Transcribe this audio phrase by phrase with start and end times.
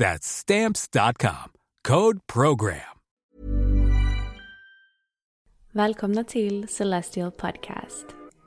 [0.00, 1.52] That's Stamps.com.
[1.88, 2.80] Code PROGRAM.
[5.72, 8.06] Välkomna till Celestial Podcast.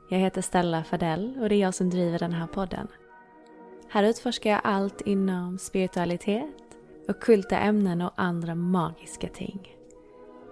[0.10, 2.88] Jag heter Stella Fadell och det är jag som driver den här podden.
[3.90, 6.56] Här utforskar jag allt inom spiritualitet,
[7.08, 9.76] ockulta ämnen och andra magiska ting.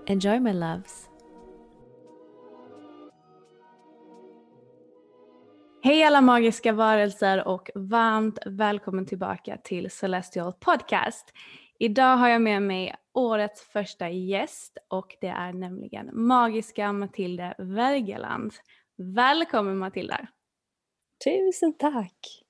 [0.08, 1.10] Enjoy my loves!
[5.86, 11.34] Hej alla magiska varelser och varmt välkommen tillbaka till Celestial Podcast.
[11.80, 18.54] Idag har jag med mig årets första gäst och det är nämligen magiska Matilda Wergeland.
[18.98, 20.28] Välkommen Matilda!
[21.26, 22.44] Tusen tack!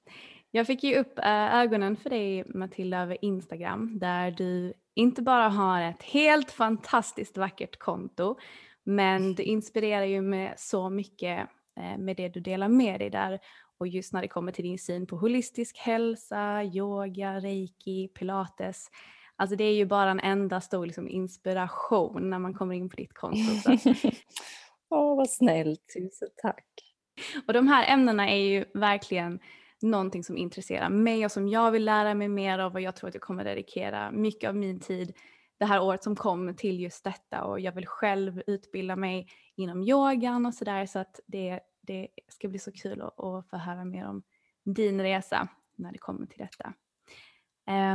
[0.52, 5.50] Jag fick ju upp eh, ögonen för dig Matilda över Instagram där du inte bara
[5.50, 8.38] har ett helt fantastiskt vackert konto
[8.84, 11.50] men du inspirerar ju med så mycket
[11.98, 13.40] med det du delar med dig där
[13.78, 18.88] och just när det kommer till din syn på holistisk hälsa, yoga, reiki, pilates.
[19.36, 22.96] Alltså det är ju bara en enda stor liksom, inspiration när man kommer in på
[22.96, 23.40] ditt konto.
[24.90, 26.66] Åh oh, vad snällt, tusen tack.
[27.48, 29.40] Och de här ämnena är ju verkligen
[29.82, 33.08] någonting som intresserar mig och som jag vill lära mig mer av och jag tror
[33.08, 35.14] att jag kommer dedikera mycket av min tid
[35.58, 39.84] det här året som kom till just detta och jag vill själv utbilda mig inom
[39.84, 43.86] yogan och sådär så att det, det ska bli så kul att, att få höra
[43.86, 44.24] mer om
[44.64, 46.74] din resa när det kommer till detta.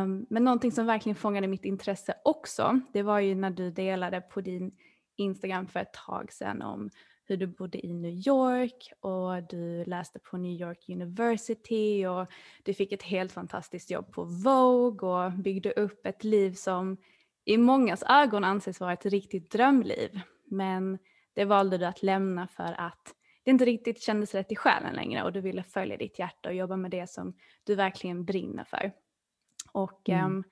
[0.02, 4.20] Um, men någonting som verkligen fångade mitt intresse också, det var ju när du delade
[4.20, 4.76] på din
[5.16, 6.90] Instagram för ett tag sedan om
[7.24, 12.26] hur du bodde i New York och du läste på New York University och
[12.62, 16.96] du fick ett helt fantastiskt jobb på Vogue och byggde upp ett liv som
[17.44, 20.20] i mångas ögon anses vara ett riktigt drömliv.
[20.44, 20.98] Men
[21.34, 25.22] det valde du att lämna för att det inte riktigt kändes rätt i själen längre
[25.22, 27.34] och du ville följa ditt hjärta och jobba med det som
[27.64, 28.92] du verkligen brinner för.
[29.72, 30.24] Och mm.
[30.24, 30.44] um,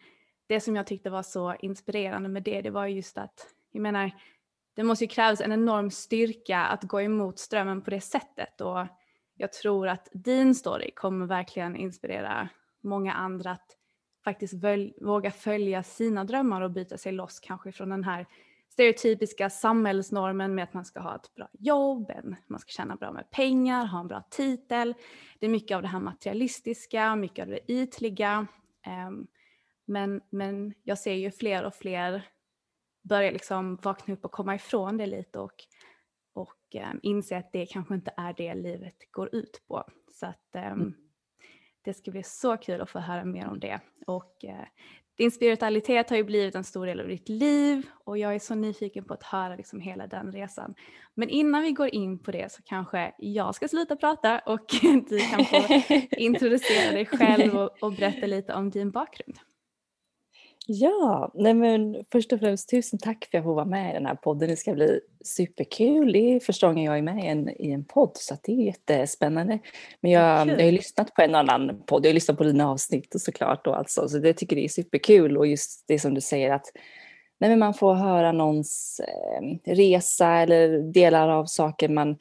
[0.47, 4.11] det som jag tyckte var så inspirerande med det, det var just att, jag menar,
[4.75, 8.87] det måste ju krävas en enorm styrka att gå emot strömmen på det sättet och
[9.35, 12.49] jag tror att din story kommer verkligen inspirera
[12.81, 13.78] många andra att
[14.25, 14.55] faktiskt
[15.01, 18.27] våga följa sina drömmar och byta sig loss kanske från den här
[18.69, 22.13] stereotypiska samhällsnormen med att man ska ha ett bra jobb,
[22.47, 24.95] man ska tjäna bra med pengar, ha en bra titel.
[25.39, 28.47] Det är mycket av det här materialistiska, mycket av det ytliga.
[28.87, 29.27] Ehm,
[29.85, 32.23] men, men jag ser ju fler och fler
[33.03, 35.65] börja liksom vakna upp och komma ifrån det lite och,
[36.33, 39.85] och um, inse att det kanske inte är det livet går ut på.
[40.13, 40.95] Så att um, mm
[41.89, 43.81] det ska bli så kul att få höra mer om det.
[44.07, 44.51] Och uh,
[45.19, 48.55] din spiritualitet har ju blivit en stor del av ditt liv och jag är så
[48.55, 50.75] nyfiken på att höra liksom hela den resan.
[51.15, 54.61] Men innan vi går in på det så kanske jag ska sluta prata och
[55.09, 59.39] du kan få introducera dig själv och, och berätta lite om din bakgrund.
[60.71, 63.95] Ja, nej men först och främst tusen tack för att jag får vara med i
[63.95, 64.49] den här podden.
[64.49, 66.13] Det ska bli superkul.
[66.13, 68.57] Det är första gången jag är med i en, i en podd så det är
[68.57, 69.59] jättespännande.
[70.01, 72.71] Men jag, jag har ju lyssnat på en annan podd, jag har lyssnat på dina
[72.71, 76.15] avsnitt och såklart och alltså, så det tycker det är superkul och just det som
[76.15, 76.67] du säger att
[77.41, 82.17] nej men man får höra någons eh, resa eller delar av saker man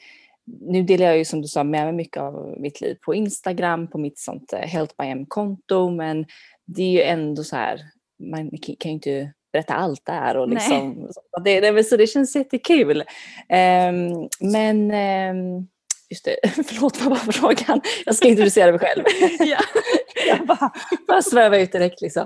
[0.45, 3.87] nu delar jag ju som du sa med mig mycket av mitt liv på Instagram,
[3.87, 6.25] på mitt sånt eh, Health by M-konto, men
[6.65, 7.81] det är ju ändå så här
[8.19, 10.37] man kan ju inte berätta allt där.
[10.37, 13.01] Och liksom, så, det, det, så det känns jättekul.
[13.01, 15.67] Um, men um,
[16.09, 16.37] just det,
[16.67, 17.81] förlåt vad var frågan?
[18.05, 19.03] Jag ska introducera mig själv.
[19.39, 19.59] Ja.
[20.27, 20.71] jag bara,
[21.07, 22.25] bara svävar ut direkt liksom.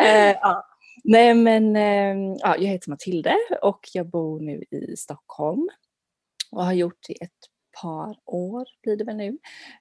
[0.00, 0.66] Uh, ja.
[1.04, 5.68] Nej men uh, ja, jag heter Matilde och jag bor nu i Stockholm
[6.52, 7.30] och har gjort i ett
[7.82, 9.38] par år blir det väl nu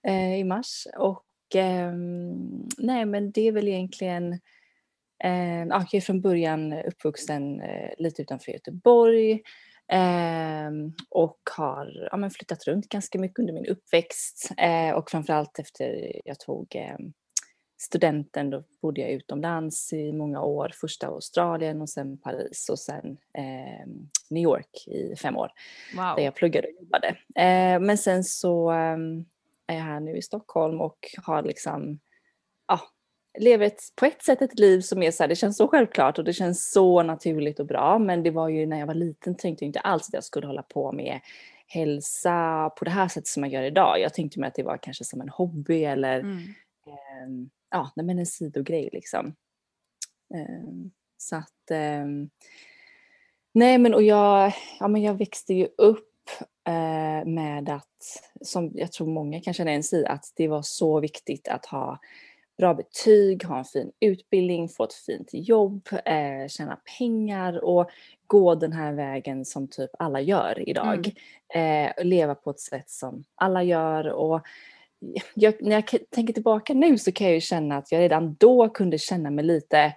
[0.07, 0.87] uh, i mars.
[0.97, 1.25] Och
[1.55, 4.39] um, nej men det är väl egentligen
[5.25, 7.61] uh, jag är från början uppvuxen
[7.97, 9.41] lite utanför Göteborg
[9.91, 10.71] Eh,
[11.09, 16.11] och har ja, men flyttat runt ganska mycket under min uppväxt eh, och framförallt efter
[16.25, 16.97] jag tog eh,
[17.81, 20.71] studenten då bodde jag utomlands i många år.
[20.81, 25.51] Första Australien och sen Paris och sen ehm, New York i fem år.
[25.95, 26.15] Wow.
[26.15, 27.07] Där jag pluggade och jobbade.
[27.35, 29.25] Eh, men sen så ehm,
[29.67, 31.99] är jag här nu i Stockholm och har liksom
[33.37, 36.17] lever ett, på ett sätt ett liv som är så här, det känns så självklart
[36.17, 37.99] och det känns så naturligt och bra.
[37.99, 40.47] Men det var ju när jag var liten tänkte jag inte alls att jag skulle
[40.47, 41.19] hålla på med
[41.67, 43.99] hälsa på det här sättet som jag gör idag.
[43.99, 46.37] Jag tänkte mig att det var kanske som en hobby eller mm.
[46.87, 49.35] eh, ja, men en sidogrej liksom.
[50.35, 52.05] Eh, så att eh,
[53.53, 56.29] nej men och jag, ja, men jag växte ju upp
[56.67, 60.99] eh, med att, som jag tror många kan känna sig i, att det var så
[60.99, 61.99] viktigt att ha
[62.59, 67.89] bra betyg, ha en fin utbildning, få ett fint jobb, eh, tjäna pengar och
[68.27, 71.13] gå den här vägen som typ alla gör idag.
[71.53, 71.87] Mm.
[71.87, 74.41] Eh, leva på ett sätt som alla gör och
[75.33, 78.69] jag, när jag tänker tillbaka nu så kan jag ju känna att jag redan då
[78.69, 79.93] kunde känna mig lite,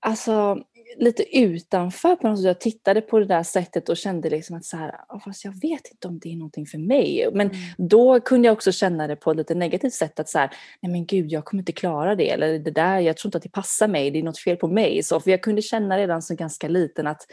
[0.00, 0.64] alltså
[0.98, 2.46] lite utanför på något sätt.
[2.46, 4.94] Jag tittade på det där sättet och kände liksom att så här,
[5.24, 7.28] fast jag vet inte om det är någonting för mig.
[7.32, 7.60] Men mm.
[7.76, 10.50] då kunde jag också känna det på ett lite negativt sätt att så här,
[10.80, 12.30] nej men gud jag kommer inte klara det.
[12.30, 14.68] Eller det där, jag tror inte att det passar mig, det är något fel på
[14.68, 15.02] mig.
[15.02, 17.26] Så, för jag kunde känna redan som ganska liten att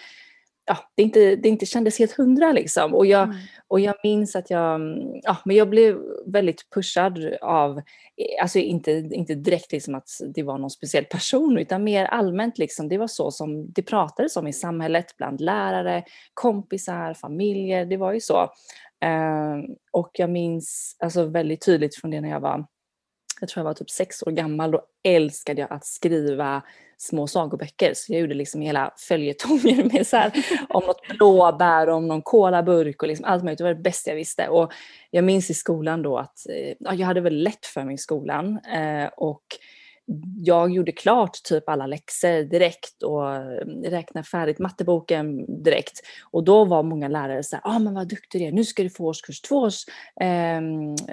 [0.65, 2.95] ja, det, inte, det inte kändes helt hundra liksom.
[2.95, 3.35] Och jag, mm.
[3.67, 4.81] och jag minns att jag,
[5.23, 7.81] ja, men jag blev väldigt pushad av,
[8.41, 12.89] alltså inte, inte direkt liksom att det var någon speciell person utan mer allmänt liksom,
[12.89, 18.13] det var så som det pratades om i samhället bland lärare, kompisar, familjer, det var
[18.13, 18.41] ju så.
[19.05, 22.65] Uh, och jag minns alltså väldigt tydligt från det när jag var
[23.43, 26.61] jag tror jag var typ sex år gammal, då älskade jag att skriva
[26.97, 27.93] små sagoböcker.
[27.95, 30.31] Så jag gjorde liksom hela följetonger med så här,
[30.69, 33.57] om något blåbär, om någon kolaburk och liksom allt möjligt.
[33.57, 34.47] Det var det bästa jag visste.
[34.47, 34.73] Och
[35.11, 37.97] jag minns i skolan då att eh, ja, jag hade väl lätt för mig i
[37.97, 38.59] skolan.
[38.65, 39.43] Eh, och
[40.37, 45.99] jag gjorde klart typ alla läxor direkt och mm, räknade färdigt matteboken direkt.
[46.31, 48.83] Och då var många lärare så här, ah, men vad duktig du är, nu ska
[48.83, 49.85] du få årskurs tvås
[50.21, 50.61] eh,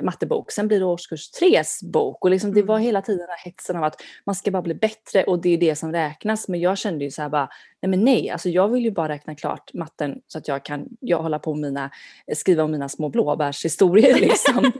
[0.03, 2.25] mattebok, sen blir det årskurs tres bok.
[2.25, 2.85] Och liksom, det var mm.
[2.85, 5.59] hela tiden den här hetsen av att man ska bara bli bättre och det är
[5.59, 6.49] det som räknas.
[6.49, 7.49] Men jag kände ju så här bara,
[7.83, 10.89] nej men nej, alltså jag vill ju bara räkna klart matten så att jag kan
[11.01, 11.91] jag hålla på mina,
[12.35, 14.73] skriva om mina små blåbärshistorier liksom.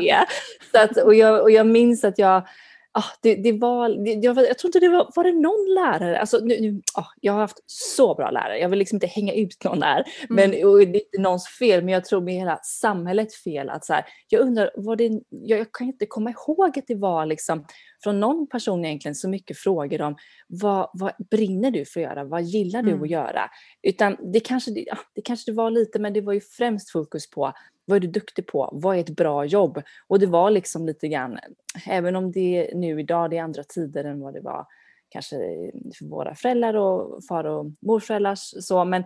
[0.00, 0.26] ja.
[0.72, 2.42] så att, och, jag, och jag minns att jag
[2.96, 6.18] ah, det, det var, det, jag, jag, tror inte det var, var det någon lärare,
[6.20, 9.32] alltså nu, nu ah, jag har haft så bra lärare, jag vill liksom inte hänga
[9.32, 10.06] ut någon där, mm.
[10.28, 13.92] men det är inte någons fel, men jag tror med hela samhället fel att så
[13.92, 17.66] här, jag undrar, var det, jag, jag, kan inte komma ihåg att det var liksom
[18.02, 20.16] från någon person egentligen så mycket frågor om
[20.48, 23.02] vad, vad brinner du för att göra, vad gillar du mm.
[23.02, 23.50] att göra?
[23.82, 27.30] Utan det kanske, ja, det kanske det var lite, men det var ju främst fokus
[27.30, 27.52] på
[27.86, 28.70] vad är du duktig på?
[28.72, 29.82] Vad är ett bra jobb?
[30.06, 31.38] Och det var liksom lite grann,
[31.86, 34.66] även om det nu idag det är andra tider än vad det var
[35.08, 35.36] kanske
[35.98, 39.04] för våra föräldrar och far och morföräldrar så, men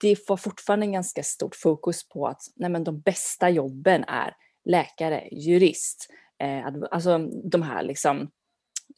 [0.00, 4.36] det var fortfarande en ganska stort fokus på att nej men de bästa jobben är
[4.64, 8.30] läkare, jurist, eh, alltså de här liksom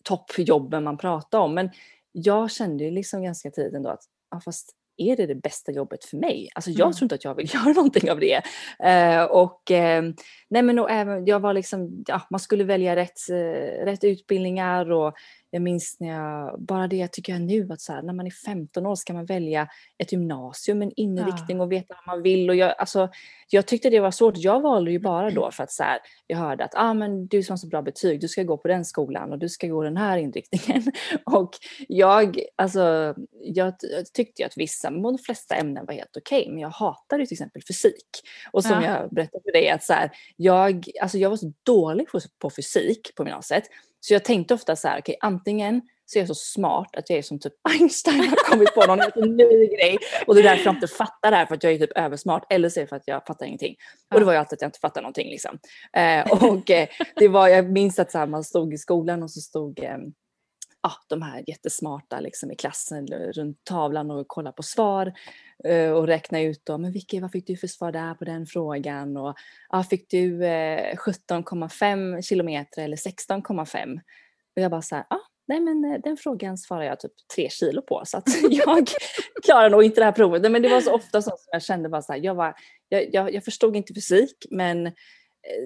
[0.05, 1.55] toppjobben man pratar om.
[1.55, 1.71] Men
[2.13, 6.05] jag kände ju liksom ganska tidigt ändå att ja, fast är det det bästa jobbet
[6.05, 6.49] för mig?
[6.55, 6.93] Alltså jag mm.
[6.93, 8.43] tror inte att jag vill göra någonting av det.
[8.85, 10.15] Uh, och uh,
[10.51, 14.91] nej men och även, jag var liksom, ja, man skulle välja rätt, uh, rätt utbildningar
[14.91, 15.15] och
[15.55, 18.27] jag minns när jag, bara det jag tycker jag nu, att så här, när man
[18.27, 19.69] är 15 år ska man välja
[19.99, 22.51] ett gymnasium, en inriktning och veta vad man vill.
[22.51, 23.09] Och jag, alltså,
[23.49, 24.35] jag tyckte det var svårt.
[24.37, 27.43] Jag valde ju bara då för att så här, jag hörde att ah, men du
[27.43, 29.83] som har så bra betyg, du ska gå på den skolan och du ska gå
[29.83, 30.83] den här inriktningen.
[31.25, 31.51] och
[31.89, 33.75] jag, alltså, jag
[34.15, 37.63] tyckte att vissa, de flesta ämnen var helt okej, okay, men jag hatade till exempel
[37.69, 38.09] fysik.
[38.53, 39.01] Och som ja.
[39.01, 42.51] jag berättade för dig, att så här, jag, alltså, jag var så dålig på, på
[42.51, 43.65] fysik på gymnasiet
[44.05, 47.11] så jag tänkte ofta så här, okej okay, antingen så är jag så smart att
[47.11, 50.65] jag är som typ Einstein har kommit på någon ny grej och det är därför
[50.65, 52.89] jag inte fattar det här för att jag är typ översmart eller så är det
[52.89, 53.75] för att jag fattar ingenting.
[54.15, 55.59] Och det var ju alltid att jag inte fattar någonting liksom.
[55.97, 59.31] Eh, och eh, det var, jag minns att så här, man stod i skolan och
[59.31, 59.99] så stod eh,
[60.85, 65.13] ja, de här jättesmarta liksom, i klassen eh, runt tavlan och kolla på svar
[65.65, 68.47] eh, och räkna ut då, men Vicky, vad fick du för svar där på den
[68.47, 69.17] frågan?
[69.17, 69.35] Och
[69.69, 73.95] ja, fick du eh, 17,5 kilometer eller 16,5?
[74.57, 77.49] Och jag bara så här, ja, nej men eh, den frågan svarar jag typ tre
[77.51, 78.89] kilo på så att jag
[79.45, 80.53] klarar nog inte det här provet.
[80.53, 82.55] men det var så ofta så som jag kände bara så här, jag, var,
[82.89, 84.93] jag, jag, jag förstod inte fysik men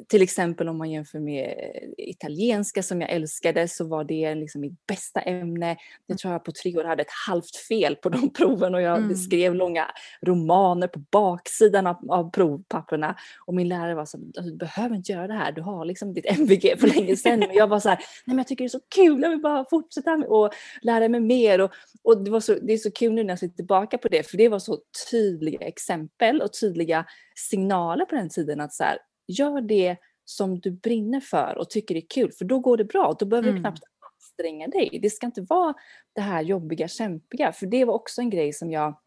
[0.09, 4.61] till exempel om man jämför med eh, italienska som jag älskade så var det liksom
[4.61, 5.67] mitt bästa ämne.
[5.67, 6.19] Jag mm.
[6.19, 9.17] tror jag på tre år hade ett halvt fel på de proven och jag mm.
[9.17, 9.87] skrev långa
[10.23, 13.17] romaner på baksidan av, av provpapperna.
[13.47, 16.15] Och min lärare var så alltså, du behöver inte göra det här, du har liksom
[16.15, 17.39] ditt MVG för länge sedan.
[17.39, 19.43] Men jag var så här, nej men jag tycker det är så kul, jag vill
[19.43, 21.61] bara fortsätta och lära mig mer.
[21.61, 21.71] Och,
[22.03, 24.31] och det, var så, det är så kul nu när jag ser tillbaka på det,
[24.31, 24.79] för det var så
[25.11, 27.05] tydliga exempel och tydliga
[27.39, 31.95] signaler på den tiden att så här, gör det som du brinner för och tycker
[31.95, 33.17] är kul för då går det bra.
[33.19, 33.57] Då behöver mm.
[33.57, 33.83] du knappt
[34.17, 34.99] anstränga dig.
[35.03, 35.75] Det ska inte vara
[36.13, 37.53] det här jobbiga, kämpiga.
[37.53, 38.99] För det var också en grej som jag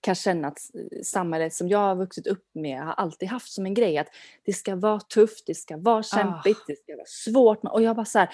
[0.00, 0.58] kan känna att
[1.02, 4.08] samhället som jag har vuxit upp med har alltid haft som en grej att
[4.44, 6.64] det ska vara tufft, det ska vara kämpigt, oh.
[6.66, 7.64] det ska vara svårt.
[7.64, 8.28] Och jag bara så här,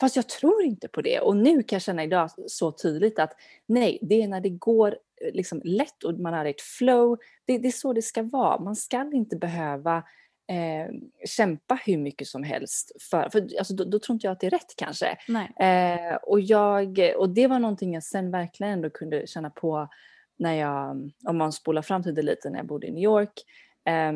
[0.00, 1.20] fast jag tror inte på det.
[1.20, 3.32] Och nu kan jag känna idag så tydligt att
[3.66, 4.88] nej, det är när det går
[5.20, 7.18] eh, liksom lätt och man är i ett flow.
[7.44, 8.60] Det, det är så det ska vara.
[8.60, 10.04] Man ska inte behöva
[10.48, 10.94] eh,
[11.26, 12.92] kämpa hur mycket som helst.
[13.10, 15.16] För, för alltså, då, då, tror inte jag att det är rätt kanske.
[15.60, 19.88] Eh, och, jag, och det var någonting jag sen verkligen ändå kunde känna på
[20.36, 23.42] när jag, om man spolar fram till det lite, när jag bodde i New York.
[23.84, 24.12] Eh,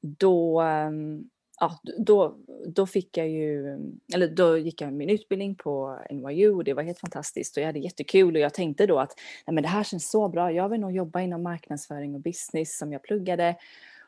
[0.00, 2.36] då, ehm, ja, då,
[2.66, 3.78] då fick jag ju,
[4.14, 7.66] eller då gick jag min utbildning på NYU och det var helt fantastiskt och jag
[7.66, 9.12] hade jättekul och jag tänkte då att
[9.46, 12.78] nej men det här känns så bra, jag vill nog jobba inom marknadsföring och business
[12.78, 13.56] som jag pluggade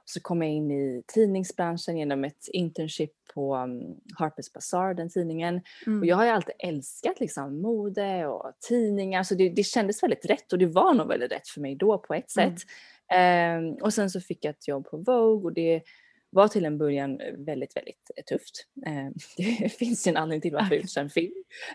[0.08, 5.60] så kom jag in i tidningsbranschen genom ett internship på um, Harper's Bazaar, den tidningen.
[5.86, 6.00] Mm.
[6.00, 10.26] Och jag har ju alltid älskat liksom, mode och tidningar, så det, det kändes väldigt
[10.26, 12.62] rätt och det var nog väldigt rätt för mig då på ett sätt.
[13.08, 13.66] Mm.
[13.66, 15.82] Um, och sen så fick jag ett jobb på Vogue och det
[16.30, 18.66] var till en början väldigt, väldigt tufft.
[18.86, 21.34] Ehm, det finns ju en anledning till varför jag gjort en film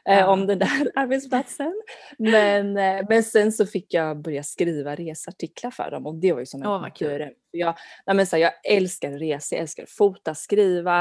[0.10, 1.82] eh, om den där arbetsplatsen.
[2.18, 6.40] Men, eh, men sen så fick jag börja skriva resartiklar för dem och det var
[6.40, 7.34] ju som en oh, dörr.
[7.52, 11.00] Jag, nej så jag älskar resor, jag älskar fota, skriva,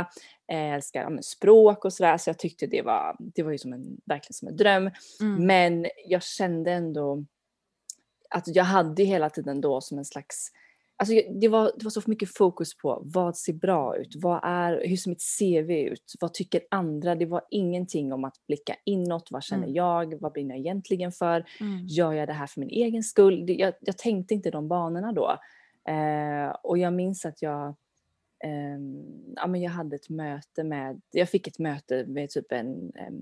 [0.53, 3.73] eh, älskar ja, språk och sådär så jag tyckte det var, det var ju som
[3.73, 4.91] en, verkligen som en dröm.
[5.21, 5.47] Mm.
[5.47, 7.25] Men jag kände ändå
[8.31, 10.51] att jag hade hela tiden då som en slags
[11.01, 14.83] Alltså det, var, det var så mycket fokus på vad ser bra ut, vad är,
[14.87, 17.15] hur ser mitt CV ut, vad tycker andra?
[17.15, 19.75] Det var ingenting om att blicka inåt, vad känner mm.
[19.75, 21.47] jag, vad brinner jag egentligen för?
[21.61, 21.87] Mm.
[21.87, 23.47] Gör jag det här för min egen skull?
[23.47, 25.39] Det, jag, jag, tänkte inte de banorna då.
[25.93, 27.69] Eh, och jag minns att jag,
[28.45, 28.79] eh,
[29.37, 33.13] ja, men jag hade ett möte med, jag fick ett möte med typ en, eh,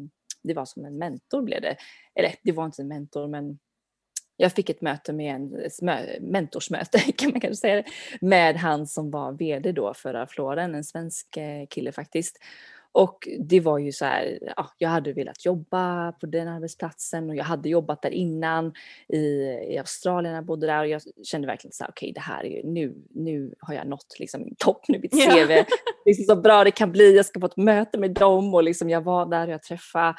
[0.42, 1.76] det var som en mentor blev det.
[2.14, 3.58] Eller det var inte en mentor men
[4.40, 5.70] jag fick ett möte med en
[6.20, 7.82] mentorsmöte kan man kanske säga
[8.20, 12.38] med han som var vd då för Afloren, en svensk eh, kille faktiskt.
[12.92, 17.36] Och det var ju så här, ja, jag hade velat jobba på den arbetsplatsen och
[17.36, 18.72] jag hade jobbat där innan
[19.08, 19.18] i,
[19.70, 22.44] i Australien, jag bodde där och jag kände verkligen så här, okej okay, det här
[22.44, 25.66] är ju, nu, nu har jag nått liksom min topp, nu mitt CV, yeah.
[26.08, 28.90] liksom så bra det kan bli, jag ska på ett möte med dem och liksom
[28.90, 30.14] jag var där och jag träffade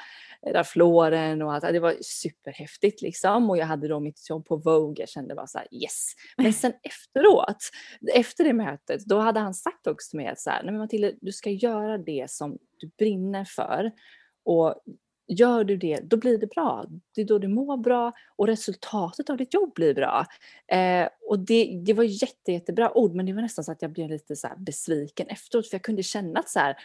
[0.48, 1.63] eh, floren och allt.
[1.63, 5.01] Det var superhäftigt liksom och jag hade då mitt jobb på Vogue.
[5.01, 6.13] Jag kände bara så här, yes.
[6.38, 7.69] Men sen efteråt,
[8.13, 10.79] efter det mötet, då hade han sagt också till mig att så här, nej men
[10.79, 13.91] Matilda, du ska göra det som du brinner för
[14.46, 14.75] och
[15.29, 16.86] gör du det, då blir det bra.
[17.15, 20.25] Det är då du mår bra och resultatet av ditt jobb blir bra.
[20.67, 23.91] Eh, och det, det var jätte, jättebra ord, men det var nästan så att jag
[23.91, 26.77] blev lite så besviken efteråt, för jag kunde känna att så här,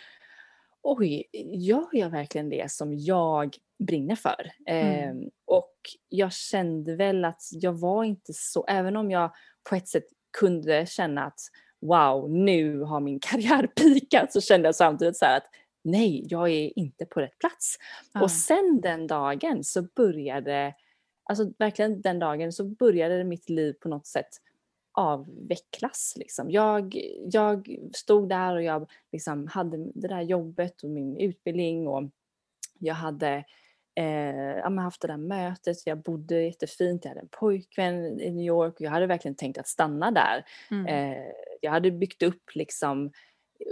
[0.83, 4.53] oj, gör jag verkligen det som jag brinner för?
[4.67, 5.21] Mm.
[5.23, 5.75] Eh, och
[6.09, 9.33] jag kände väl att jag var inte så, även om jag
[9.71, 10.07] på ett sätt
[10.39, 11.41] kunde känna att
[11.81, 15.45] wow, nu har min karriär pikat, så kände jag samtidigt så att
[15.85, 17.79] nej, jag är inte på rätt plats.
[18.15, 18.23] Mm.
[18.23, 20.75] Och sen den dagen så började,
[21.25, 24.29] alltså verkligen den dagen så började mitt liv på något sätt
[24.93, 26.15] avvecklas.
[26.17, 26.51] Liksom.
[26.51, 26.97] Jag,
[27.33, 32.11] jag stod där och jag liksom hade det där jobbet och min utbildning och
[32.79, 33.45] jag hade
[33.95, 38.75] eh, haft det där mötet, jag bodde jättefint, jag hade en pojkvän i New York
[38.75, 40.45] och jag hade verkligen tänkt att stanna där.
[40.71, 40.87] Mm.
[40.87, 41.25] Eh,
[41.61, 43.13] jag hade byggt upp liksom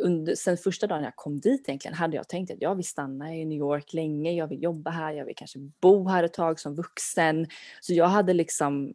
[0.02, 3.34] under, sen första dagen jag kom dit egentligen hade jag tänkt att jag vill stanna
[3.34, 6.60] i New York länge, jag vill jobba här, jag vill kanske bo här ett tag
[6.60, 7.46] som vuxen.
[7.80, 8.94] Så jag hade liksom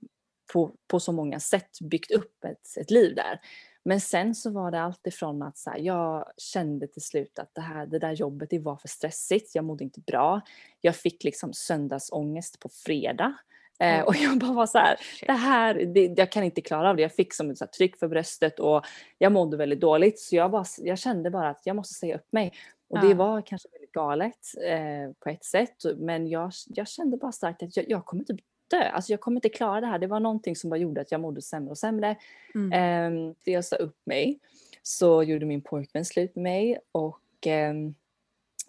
[0.53, 3.39] på, på så många sätt byggt upp ett, ett liv där.
[3.83, 7.61] Men sen så var det alltifrån att så här, jag kände till slut att det,
[7.61, 10.41] här, det där jobbet det var för stressigt, jag mådde inte bra.
[10.81, 13.35] Jag fick liksom söndagsångest på fredag.
[13.79, 16.95] Eh, och jag bara var så här, det här, det, jag kan inte klara av
[16.95, 17.01] det.
[17.01, 18.85] Jag fick som ett tryck för bröstet och
[19.17, 20.19] jag mådde väldigt dåligt.
[20.19, 22.53] Så jag, bara, jag kände bara att jag måste säga upp mig.
[22.89, 25.75] Och det var kanske väldigt galet eh, på ett sätt.
[25.97, 28.83] Men jag, jag kände bara starkt att jag, jag kommer inte dö.
[28.83, 29.99] Alltså jag kommer inte klara det här.
[29.99, 32.15] Det var någonting som bara gjorde att jag mådde sämre och sämre.
[32.55, 33.27] Mm.
[33.27, 34.39] Eh, jag sa upp mig.
[34.83, 36.79] Så gjorde min pojkvän slut med mig.
[36.91, 37.73] Och eh,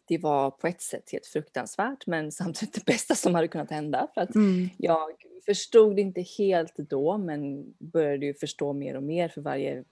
[0.08, 4.08] det var på ett sätt helt fruktansvärt men samtidigt det bästa som hade kunnat hända.
[4.14, 4.68] För att mm.
[4.78, 5.10] Jag
[5.46, 9.84] förstod det inte helt då men började ju förstå mer och mer för varje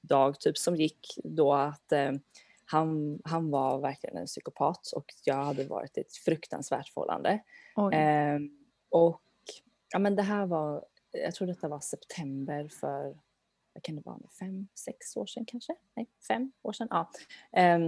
[0.00, 2.12] dag typ som gick då att eh,
[2.64, 7.42] han, han var verkligen en psykopat och jag hade varit i ett fruktansvärt förhållande.
[7.92, 8.38] Eh,
[8.88, 9.22] och
[9.92, 13.18] ja men det här var, jag tror detta var september för,
[13.72, 15.74] vad kan det vara, fem, sex år sedan kanske?
[15.94, 16.88] Nej, fem år sedan.
[16.90, 17.10] Ja.
[17.60, 17.78] Eh,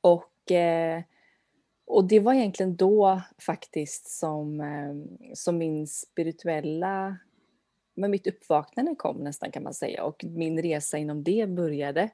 [0.00, 7.16] och och, och det var egentligen då faktiskt som, eh, som min spirituella,
[7.94, 12.10] men mitt uppvaknande kom nästan kan man säga och min resa inom det började.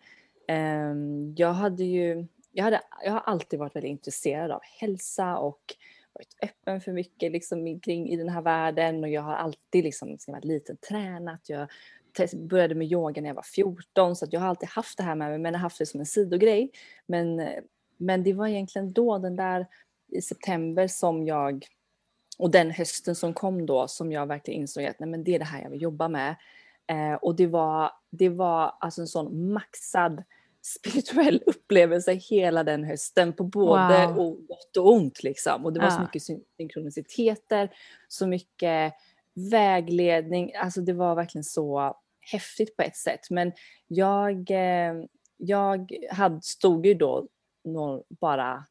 [0.49, 5.61] Ehm, jag hade ju, jag, hade, jag har alltid varit väldigt intresserad av hälsa och
[6.13, 10.09] varit öppen för mycket liksom kring i den här världen och jag har alltid liksom,
[10.09, 11.49] när jag var liten tränat.
[11.49, 11.69] Jag
[12.37, 15.15] började med yoga när jag var 14 så att jag har alltid haft det här
[15.15, 16.71] med mig men jag har haft det som en sidogrej.
[17.07, 17.63] Men eh,
[18.01, 19.67] men det var egentligen då, den där
[20.09, 21.67] i september som jag
[22.39, 25.39] och den hösten som kom då som jag verkligen insåg att nej, men det är
[25.39, 26.37] det här jag vill jobba med.
[26.87, 30.25] Eh, och det var, det var alltså en sån maxad
[30.63, 34.47] spirituell upplevelse hela den hösten på både wow.
[34.47, 35.23] gott och ont.
[35.23, 35.65] Liksom.
[35.65, 35.91] Och det var ja.
[35.91, 36.23] så mycket
[36.57, 37.71] synkroniciteter,
[38.09, 38.93] så mycket
[39.51, 40.55] vägledning.
[40.55, 41.97] Alltså det var verkligen så
[42.33, 43.31] häftigt på ett sätt.
[43.31, 43.53] Men
[43.89, 44.95] jag, eh,
[45.37, 47.27] jag hade, stod ju då
[48.21, 48.65] bara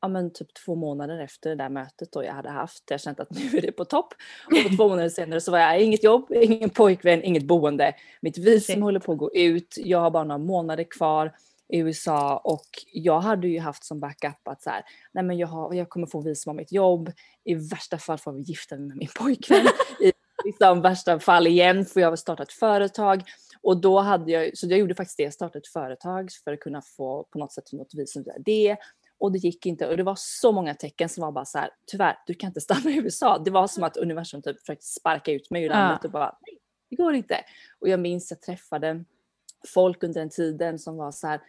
[0.00, 2.84] ja, men typ två månader efter det där mötet då jag hade haft.
[2.90, 4.14] Jag kände att nu är det på topp.
[4.46, 7.94] Och två månader senare så var jag inget jobb, ingen pojkvän, inget boende.
[8.20, 9.74] Mitt visum håller på att gå ut.
[9.76, 11.32] Jag har bara några månader kvar
[11.68, 14.82] i USA och jag hade ju haft som backup att så här,
[15.12, 17.12] nej men jag, har, jag kommer få visum om mitt jobb.
[17.44, 19.66] I värsta fall får vi gifta mig med min pojkvän.
[20.00, 20.12] I
[20.44, 23.22] liksom, värsta fall igen får jag starta ett företag.
[23.66, 26.60] Och då hade jag, så jag gjorde faktiskt det, jag startade ett företag för att
[26.60, 28.76] kunna få på något sätt något visum via det.
[29.18, 31.70] Och det gick inte och det var så många tecken som var bara så här,
[31.86, 33.38] tyvärr, du kan inte stanna i USA.
[33.38, 36.06] Det var som att universum typ försökte sparka ut mig ur landet ja.
[36.06, 36.58] och bara, nej,
[36.90, 37.40] det går inte.
[37.80, 39.04] Och jag minns jag träffade
[39.68, 41.40] folk under den tiden som var så här,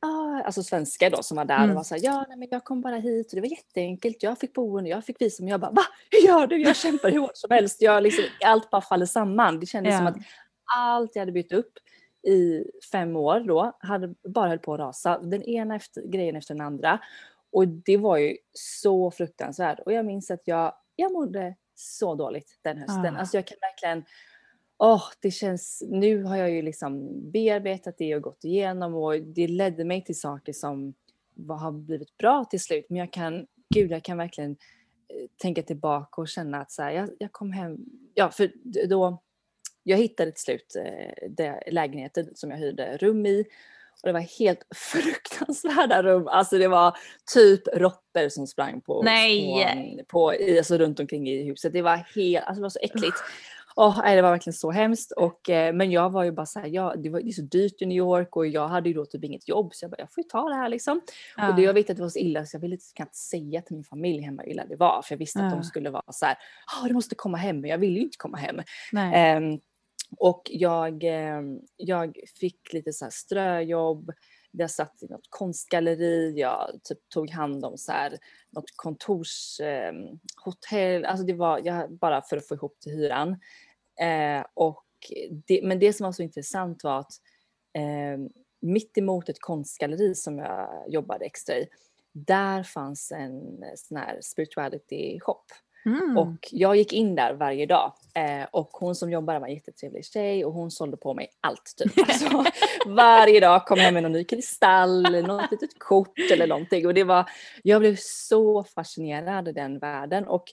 [0.00, 1.70] ah, alltså svenskar då som var där mm.
[1.70, 4.22] och var så här, ja nej, men jag kom bara hit och det var jätteenkelt,
[4.22, 5.48] jag fick boende, jag fick visum.
[5.48, 5.82] Jag bara, va?
[6.10, 6.62] Hur gör du?
[6.62, 7.82] Jag kämpar hur hårt som helst.
[7.82, 9.60] Jag liksom, allt bara faller samman.
[9.60, 9.98] Det kändes ja.
[9.98, 10.16] som att
[10.76, 11.72] allt jag hade byggt upp
[12.26, 15.18] i fem år då hade bara höll på att rasa.
[15.18, 17.00] Den ena efter, grejen efter den andra.
[17.52, 19.80] Och det var ju så fruktansvärt.
[19.80, 23.16] Och jag minns att jag, jag mådde så dåligt den hösten.
[23.16, 23.18] Ah.
[23.18, 24.04] Alltså jag kan verkligen,
[24.78, 29.20] åh, oh, det känns, nu har jag ju liksom bearbetat det och gått igenom och
[29.20, 30.94] det ledde mig till saker som
[31.48, 32.86] har blivit bra till slut.
[32.88, 36.90] Men jag kan, gud, jag kan verkligen eh, tänka tillbaka och känna att så här,
[36.90, 37.78] jag, jag kom hem,
[38.14, 38.52] ja, för
[38.88, 39.22] då
[39.84, 43.44] jag hittade till slut eh, det lägenheten som jag hyrde rum i.
[44.02, 46.28] Och det var helt fruktansvärda rum.
[46.28, 46.96] Alltså det var
[47.34, 49.96] typ råttor som sprang på, Nej.
[49.98, 51.72] på, på, alltså runt omkring i huset.
[51.72, 53.18] Det var helt, alltså det var så äckligt.
[53.76, 55.12] Oh, nej, det var verkligen så hemskt.
[55.12, 57.42] Och, eh, men jag var ju bara så här, ja, det, var, det är så
[57.42, 59.96] dyrt i New York och jag hade ju då typ inget jobb så jag bara,
[59.98, 61.00] jag får ju ta det här liksom.
[61.36, 61.48] Ja.
[61.48, 63.76] Och det, jag vet att det var så illa så jag ville inte, säga till
[63.76, 65.02] min familj hemma hur illa det var.
[65.02, 65.46] För jag visste ja.
[65.46, 66.36] att de skulle vara så här,
[66.80, 67.60] oh, du måste komma hem.
[67.60, 68.62] Men jag ville ju inte komma hem.
[70.16, 74.12] Och jag, ehm, jag fick lite så här ströjobb.
[74.50, 78.18] Jag satt i något konstgalleri, jag typ tog hand om så här,
[78.50, 81.04] något kontorshotell.
[81.04, 83.30] Ehm, alltså det var jag, bara för att få ihop till hyran.
[84.00, 84.84] Eh, och
[85.46, 87.12] det, men det som var så intressant var att
[87.72, 88.18] eh,
[88.60, 91.68] mitt emot ett konstgalleri som jag jobbade extra i,
[92.12, 95.44] där fanns en eh, sån här spirituality shop.
[95.86, 96.18] Mm.
[96.18, 100.04] Och jag gick in där varje dag eh, och hon som jobbade var en jättetrevlig
[100.04, 101.74] tjej och hon sålde på mig allt.
[101.76, 101.92] Typ.
[102.08, 102.44] Alltså,
[102.86, 106.86] varje dag kom jag med någon ny kristall, något litet kort eller någonting.
[106.86, 107.30] Och det var,
[107.62, 110.44] jag blev så fascinerad av den världen och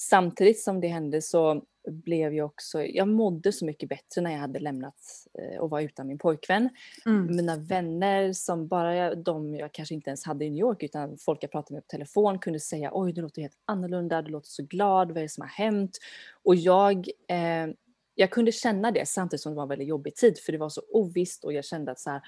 [0.00, 4.38] samtidigt som det hände så blev jag också, jag mådde så mycket bättre när jag
[4.38, 4.94] hade lämnat
[5.38, 6.68] eh, och var utan min pojkvän.
[7.06, 7.36] Mm.
[7.36, 11.42] Mina vänner som bara de jag kanske inte ens hade i New York utan folk
[11.42, 14.62] jag pratade med på telefon kunde säga oj du låter helt annorlunda, du låter så
[14.62, 15.98] glad, vad är det som har hänt?
[16.42, 17.66] Och jag, eh,
[18.14, 20.68] jag kunde känna det samtidigt som det var en väldigt jobbig tid för det var
[20.68, 22.22] så ovisst och jag kände att så här,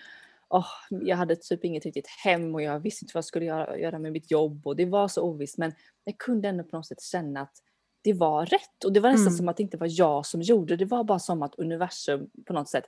[0.48, 3.78] oh, jag hade typ inget riktigt hem och jag visste inte vad jag skulle göra,
[3.78, 5.72] göra med mitt jobb och det var så ovisst men
[6.04, 7.56] jag kunde ändå på något sätt känna att
[8.02, 9.36] det var rätt och det var nästan mm.
[9.36, 10.84] som att det inte var jag som gjorde det.
[10.84, 12.84] Var bara som att universum på något sätt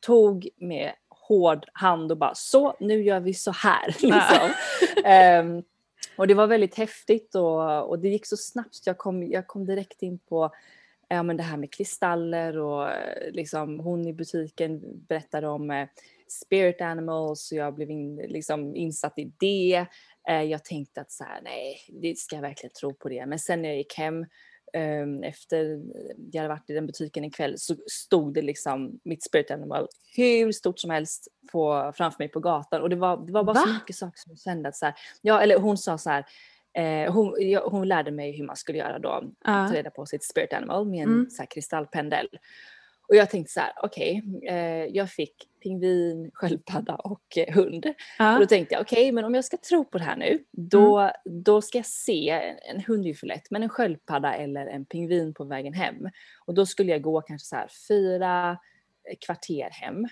[0.00, 3.86] tog med hård hand och bara så nu gör vi så här.
[4.02, 4.50] Liksom.
[5.56, 5.62] um,
[6.16, 9.66] och det var väldigt häftigt och, och det gick så snabbt jag kom, jag kom
[9.66, 10.50] direkt in på
[11.08, 12.88] ja, men det här med kristaller och
[13.30, 15.88] liksom, hon i butiken berättade om eh,
[16.28, 19.86] spirit animals och jag blev in, liksom, insatt i det.
[20.28, 23.26] Eh, jag tänkte att så här, nej, det ska jag verkligen tro på det.
[23.26, 24.26] Men sen när jag gick hem
[25.24, 25.82] efter
[26.32, 29.88] jag hade varit i den butiken en kväll så stod det liksom mitt spirit animal
[30.16, 33.54] hur stort som helst på, framför mig på gatan och det var, det var bara
[33.54, 33.60] Va?
[33.66, 36.24] så mycket saker som jag kände att så här, ja eller hon sa så här
[36.72, 39.68] Eh, hon, jag, hon, lärde mig hur man skulle göra då, uh.
[39.68, 41.30] ta reda på sitt spirit animal med en mm.
[41.30, 42.28] så här, kristallpendel.
[43.10, 47.86] Och jag tänkte så här, okej, okay, eh, jag fick pingvin, sköldpadda och eh, hund.
[48.20, 48.34] Uh.
[48.34, 50.44] Och då tänkte jag, okej, okay, men om jag ska tro på det här nu,
[50.52, 51.12] då, mm.
[51.24, 52.30] då ska jag se,
[52.70, 56.08] en hund är ju för lätt, men en sköldpadda eller en pingvin på vägen hem.
[56.46, 58.58] Och då skulle jag gå kanske så här fyra
[59.26, 60.06] kvarter hem.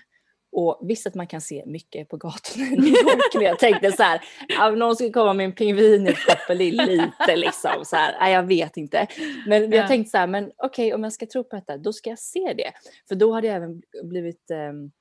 [0.51, 3.91] Och visst att man kan se mycket på gatorna i New York, men jag tänkte
[3.91, 4.21] så här,
[4.69, 8.43] om någon skulle komma med en pingvin i koppel lite liksom så här, nej, jag
[8.43, 9.07] vet inte.
[9.47, 11.93] Men jag tänkte så här, men okej okay, om jag ska tro på detta, då
[11.93, 12.71] ska jag se det.
[13.07, 14.91] För då hade jag även blivit um,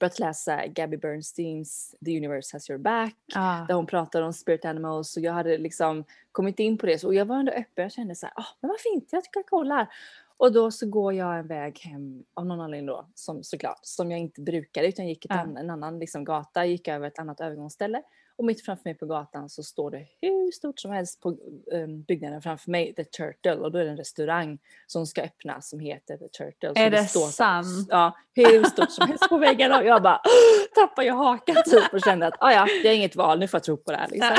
[0.00, 3.64] börjat läsa Gabby Bernsteins The Universe Has Your Back, ah.
[3.68, 7.14] där hon pratar om spirit animals och jag hade liksom kommit in på det och
[7.14, 9.46] jag var ändå öppen, jag kände så här, oh, men vad fint, jag tycker jag
[9.46, 9.88] kollar.
[10.40, 14.10] Och då så går jag en väg hem av någon anledning då, som såklart, som
[14.10, 15.40] jag inte brukade utan gick ett ja.
[15.40, 18.02] an, en annan liksom, gata, gick över ett annat övergångsställe.
[18.36, 21.36] Och mitt framför mig på gatan så står det hur stort som helst på
[21.72, 23.54] um, byggnaden framför mig, The Turtle.
[23.54, 26.72] Och då är det en restaurang som ska öppnas som heter The Turtle.
[26.76, 27.88] är det, det sant?
[27.88, 29.72] Ja, hur stort som helst på väggen.
[29.72, 30.20] Och jag bara
[30.74, 33.58] tappar jag hakan typ och kände att ah, ja, det är inget val, nu får
[33.58, 34.08] jag tro på det här.
[34.08, 34.36] Liksom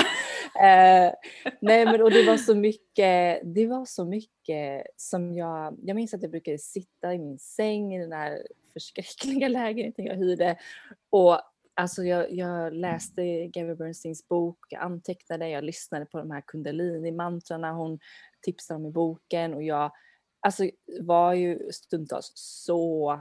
[0.56, 1.14] eh,
[1.62, 6.14] nej men och det var så mycket, det var så mycket som jag, jag minns
[6.14, 10.58] att jag brukade sitta i min säng i den där förskräckliga lägenheten jag hyrde.
[11.10, 11.42] Och
[11.74, 17.72] Alltså jag, jag läste Gabby Bernsteins bok, jag antecknade, jag lyssnade på de här kundalini-mantrarna.
[17.72, 18.00] Hon
[18.42, 19.92] tipsade om i boken och jag
[20.40, 23.20] alltså, var ju stundtals så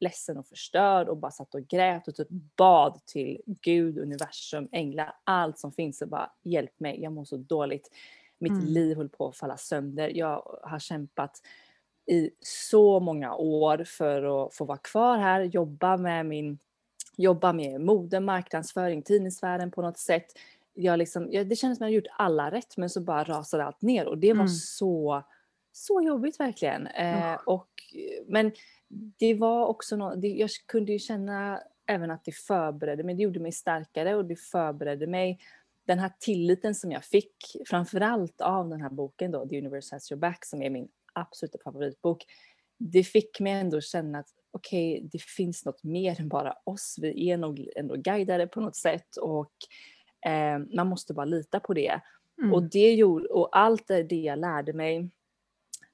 [0.00, 5.14] ledsen och förstörd och bara satt och grät och typ bad till Gud, universum, änglar,
[5.24, 7.90] allt som finns och bara hjälp mig, jag mår så dåligt.
[8.38, 8.64] Mitt mm.
[8.64, 10.08] liv håller på att falla sönder.
[10.14, 11.42] Jag har kämpat
[12.06, 16.58] i så många år för att få vara kvar här, jobba med min
[17.16, 20.26] jobba med mode, marknadsföring, tidningsvärlden på något sätt.
[20.74, 23.64] Jag liksom, jag, det kändes som att jag gjort alla rätt men så bara rasade
[23.64, 24.48] allt ner och det var mm.
[24.48, 25.22] så,
[25.72, 26.86] så jobbigt verkligen.
[26.86, 27.68] Eh, och,
[28.26, 28.52] men
[29.18, 33.40] det var också något, jag kunde ju känna även att det förberedde mig, det gjorde
[33.40, 35.38] mig starkare och det förberedde mig
[35.86, 40.12] den här tilliten som jag fick, framförallt av den här boken då, The Universe Has
[40.12, 42.24] Your Back, som är min absoluta favoritbok,
[42.78, 46.96] det fick mig ändå känna att okej, okay, det finns något mer än bara oss.
[47.00, 49.52] Vi är nog ändå guidade på något sätt och
[50.30, 52.00] eh, man måste bara lita på det.
[52.38, 52.54] Mm.
[52.54, 55.10] Och, det gjorde, och allt det jag lärde mig,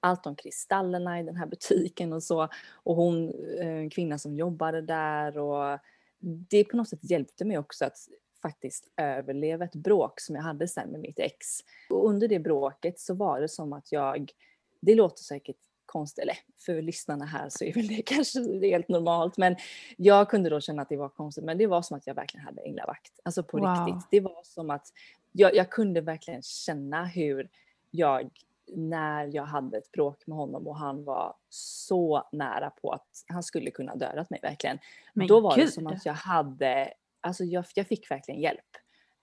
[0.06, 3.28] allt om kristallerna i den här butiken och så och hon,
[3.60, 5.78] eh, en kvinna som jobbade där och
[6.18, 7.96] det på något sätt hjälpte mig också att
[8.42, 11.46] faktiskt överleva ett bråk som jag hade sen med mitt ex.
[11.90, 14.32] Och under det bråket så var det som att jag,
[14.80, 19.36] det låter säkert konstigt, eller för lyssnarna här så är väl det kanske helt normalt,
[19.36, 19.56] men
[19.96, 22.46] jag kunde då känna att det var konstigt, men det var som att jag verkligen
[22.46, 23.86] hade änglavakt, alltså på wow.
[23.86, 24.08] riktigt.
[24.10, 24.92] Det var som att
[25.32, 27.48] jag, jag kunde verkligen känna hur
[27.90, 28.30] jag
[28.74, 33.42] när jag hade ett bråk med honom och han var så nära på att han
[33.42, 34.78] skulle kunna dödat mig verkligen.
[35.14, 35.66] Men Då var Gud.
[35.66, 38.76] det som att jag hade, alltså jag, jag fick verkligen hjälp.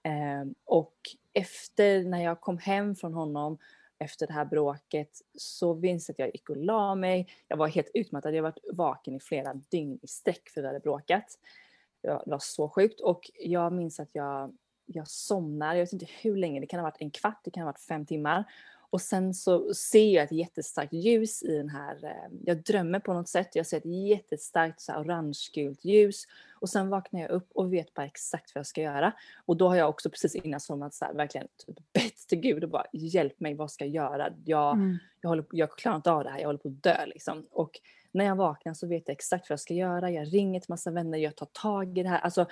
[0.03, 0.95] Eh, och
[1.33, 3.57] efter när jag kom hem från honom
[3.99, 7.27] efter det här bråket så minns jag att jag gick och la mig.
[7.47, 8.35] Jag var helt utmattad.
[8.35, 11.39] Jag var vaken i flera dygn i sträck för vi hade bråkat.
[12.01, 15.75] Det var så sjukt och jag minns att jag, jag somnar.
[15.75, 16.59] Jag vet inte hur länge.
[16.59, 18.43] Det kan ha varit en kvart, det kan ha varit fem timmar.
[18.93, 23.13] Och sen så ser jag ett jättestarkt ljus i den här, eh, jag drömmer på
[23.13, 26.23] något sätt, jag ser ett jättestarkt så orange-gult ljus
[26.59, 29.13] och sen vaknar jag upp och vet bara exakt vad jag ska göra.
[29.45, 32.63] Och då har jag också precis innan somnat så här, verkligen typ bett till Gud
[32.63, 34.33] och bara hjälp mig, vad ska jag göra?
[34.45, 34.97] Jag, mm.
[35.21, 37.47] jag, håller, jag klarar inte av det här, jag håller på att dö liksom.
[37.51, 37.79] Och
[38.11, 40.91] när jag vaknar så vet jag exakt vad jag ska göra, jag ringer till massa
[40.91, 42.19] vänner, jag tar tag i det här.
[42.19, 42.45] Alltså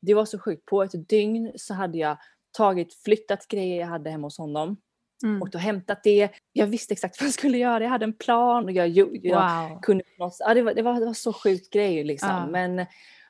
[0.00, 2.16] det var så sjukt, på ett dygn så hade jag
[2.50, 4.76] tagit, flyttat grejer jag hade hemma hos honom
[5.24, 5.42] Mm.
[5.42, 6.28] Och då hämtat det.
[6.52, 9.80] jag visste exakt vad jag skulle göra, jag hade en plan och jag, jag wow.
[9.82, 10.04] kunde
[10.38, 12.28] ja, det, var, det, var, det var så sjukt grej liksom.
[12.28, 12.46] Ja.
[12.46, 12.86] Men,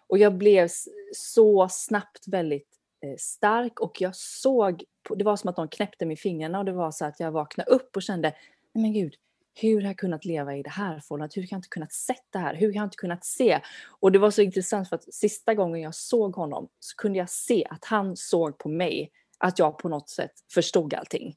[0.06, 0.68] och jag blev
[1.12, 2.68] så snabbt väldigt
[3.04, 4.84] eh, stark och jag såg,
[5.16, 7.32] det var som att någon knäppte mig i fingrarna och det var så att jag
[7.32, 8.32] vaknade upp och kände,
[8.72, 9.14] nej men gud,
[9.54, 11.36] hur har jag kunnat leva i det här förhållandet?
[11.36, 12.54] Hur har jag inte kunnat se det här?
[12.54, 13.60] Hur har jag inte kunnat se?
[14.00, 17.30] Och det var så intressant för att sista gången jag såg honom så kunde jag
[17.30, 21.36] se att han såg på mig att jag på något sätt förstod allting.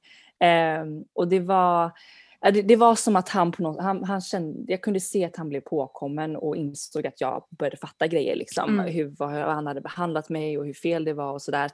[0.82, 1.92] Um, och det var,
[2.42, 5.36] det, det, var som att han på något, han, han kände, jag kunde se att
[5.36, 8.70] han blev påkommen och insåg att jag började fatta grejer liksom.
[8.70, 8.94] Mm.
[8.94, 11.72] Hur, hur han hade behandlat mig och hur fel det var och sådär.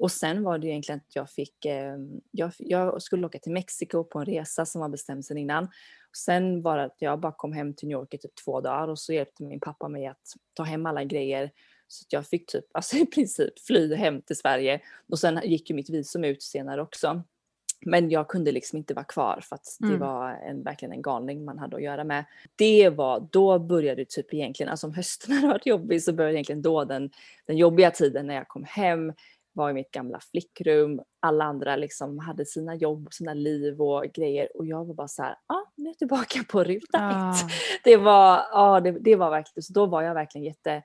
[0.00, 1.96] Och sen var det egentligen att jag fick, eh,
[2.30, 5.68] jag, jag, skulle åka till Mexiko på en resa som var bestämd sedan innan.
[6.16, 8.88] Sen var det att jag bara kom hem till New York i typ två dagar
[8.88, 11.50] och så hjälpte min pappa mig att ta hem alla grejer.
[11.88, 14.80] Så jag fick typ, alltså i princip fly hem till Sverige.
[15.08, 17.22] Och sen gick ju mitt visum ut senare också.
[17.86, 19.92] Men jag kunde liksom inte vara kvar för att mm.
[19.92, 22.24] det var en, verkligen en galning man hade att göra med.
[22.56, 26.62] Det var, då började typ egentligen, alltså om hösten hade varit jobbig så började egentligen
[26.62, 27.10] då den,
[27.46, 29.12] den jobbiga tiden när jag kom hem
[29.52, 31.00] var i mitt gamla flickrum.
[31.20, 35.22] Alla andra liksom hade sina jobb, sina liv och grejer och jag var bara så
[35.22, 37.30] här, ah, nu är jag tillbaka på ruta ah.
[37.30, 37.36] ett.
[37.84, 40.82] Det var, ah, det, det var verkligen, så då var jag verkligen jätte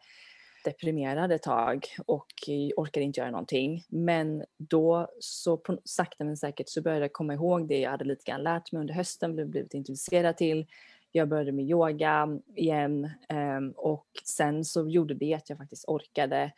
[0.65, 2.27] deprimerad ett tag och
[2.75, 3.83] orkade inte göra någonting.
[3.87, 8.05] Men då så på, sakta men säkert så började jag komma ihåg det jag hade
[8.05, 10.65] lite grann lärt mig under hösten, blivit intresserad till.
[11.11, 16.51] Jag började med yoga igen um, och sen så gjorde det att jag faktiskt orkade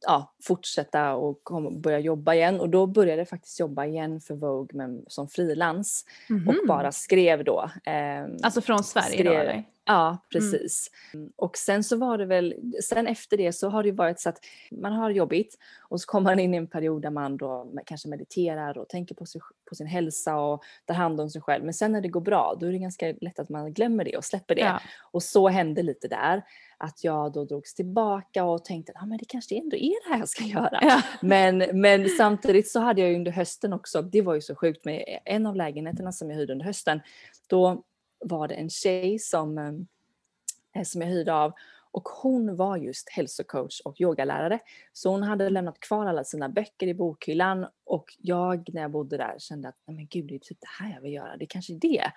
[0.00, 2.60] ja, fortsätta och kom, börja jobba igen.
[2.60, 6.48] Och då började jag faktiskt jobba igen för Vogue men som frilans mm -hmm.
[6.48, 6.66] och mhm.
[6.66, 7.70] bara skrev då.
[7.84, 9.64] Eh, alltså från Sverige skrev, då eller?
[9.86, 10.18] Ja, mm.
[10.32, 10.90] precis.
[11.14, 11.32] Mm.
[11.36, 14.38] Och sen så var det väl, sen efter det så har det varit så att
[14.70, 18.08] man har jobbigt och så kommer man in i en period där man då kanske
[18.08, 21.64] mediterar och tänker på, sig, på sin hälsa och tar hand om sig själv.
[21.64, 24.16] Men sen när det går bra då är det ganska lätt att man glömmer det
[24.16, 24.60] och släpper det.
[24.60, 24.80] Ja.
[25.00, 26.42] Och så hände lite där
[26.78, 30.12] att jag då drogs tillbaka och tänkte att ah, men det kanske ändå är det
[30.12, 30.78] här jag ska göra.
[30.82, 31.02] Ja.
[31.22, 35.20] Men, men samtidigt så hade jag under hösten också, det var ju så sjukt med
[35.24, 37.00] en av lägenheterna som jag hyrde under hösten,
[37.46, 37.84] då
[38.24, 41.52] var det en tjej som, eh, eh, som jag hyrde av
[41.94, 44.58] och hon var just hälsocoach och yogalärare.
[44.92, 49.16] Så hon hade lämnat kvar alla sina böcker i bokhyllan och jag när jag bodde
[49.16, 51.46] där kände att men gud det är typ det här jag vill göra, det är
[51.46, 52.12] kanske är det.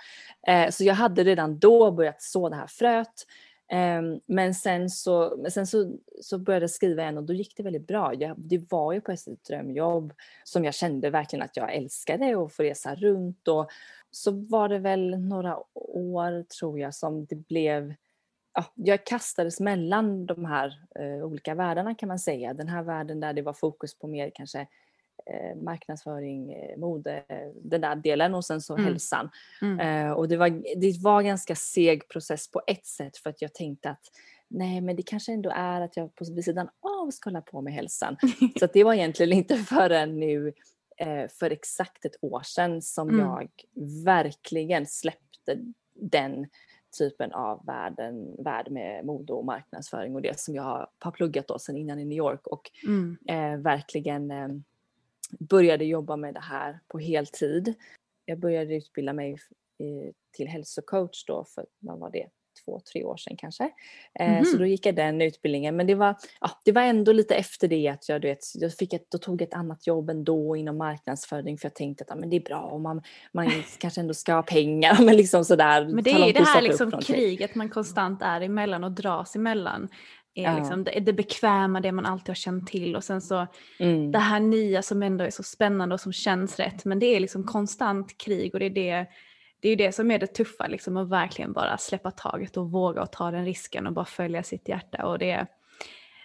[0.48, 3.26] Eh, så jag hade redan då börjat så det här fröet.
[3.72, 7.64] Eh, men sen, så, sen så, så började jag skriva igen och då gick det
[7.64, 8.14] väldigt bra.
[8.14, 12.54] Jag, det var ju på ett drömjobb som jag kände verkligen att jag älskade att
[12.54, 13.70] få resa runt och
[14.24, 15.58] så var det väl några
[15.94, 17.94] år tror jag som det blev
[18.54, 22.54] ja, jag kastades mellan de här eh, olika världarna kan man säga.
[22.54, 24.60] Den här världen där det var fokus på mer kanske
[25.26, 27.24] eh, marknadsföring, eh, mode,
[27.62, 28.86] den där delen och sen så mm.
[28.86, 29.30] hälsan.
[29.62, 29.80] Mm.
[29.80, 30.50] Eh, och det var,
[30.82, 34.04] det var ganska seg process på ett sätt för att jag tänkte att
[34.48, 37.74] nej men det kanske ändå är att jag på sidan av ska hålla på med
[37.74, 38.18] hälsan.
[38.60, 40.54] så det var egentligen inte förrän nu
[41.40, 43.20] för exakt ett år sedan som mm.
[43.22, 43.50] jag
[44.06, 45.58] verkligen släppte
[45.94, 46.48] den
[46.98, 51.60] typen av världen, värld med mode och marknadsföring och det som jag har pluggat då
[51.60, 53.18] sedan innan i New York och mm.
[53.28, 54.48] eh, verkligen eh,
[55.40, 57.74] började jobba med det här på heltid.
[58.26, 59.34] Jag började utbilda mig
[59.80, 62.30] eh, till hälsocoach då för, vad var det,
[62.68, 63.70] två, tre år sedan kanske.
[64.20, 64.46] Mm.
[64.46, 64.60] Så mhm.
[64.60, 65.76] då gick jag den utbildningen.
[65.76, 68.74] Men det var, ja, det var ändå lite efter det att jag, du vet, jag
[68.74, 72.16] fick ett, då tog ett annat jobb ändå inom marknadsföring för jag tänkte att ja,
[72.16, 73.02] men det är bra och man,
[73.32, 74.98] man kanske ändå ska ha pengar.
[75.08, 78.92] Men, liksom sådär, men det är det här liksom kriget man konstant är emellan och
[78.92, 79.90] dras emellan
[80.46, 83.48] är liksom det, det bekväma, det man alltid har känt till och sen så
[83.80, 84.12] mm.
[84.12, 86.86] det här nya som ändå är så spännande och som känns rätt.
[86.86, 89.08] Men det är liksom konstant krig och det är det
[89.60, 92.72] det är ju det som är det tuffa, liksom, att verkligen bara släppa taget och
[92.72, 95.06] våga och ta den risken och bara följa sitt hjärta.
[95.06, 95.48] Och det,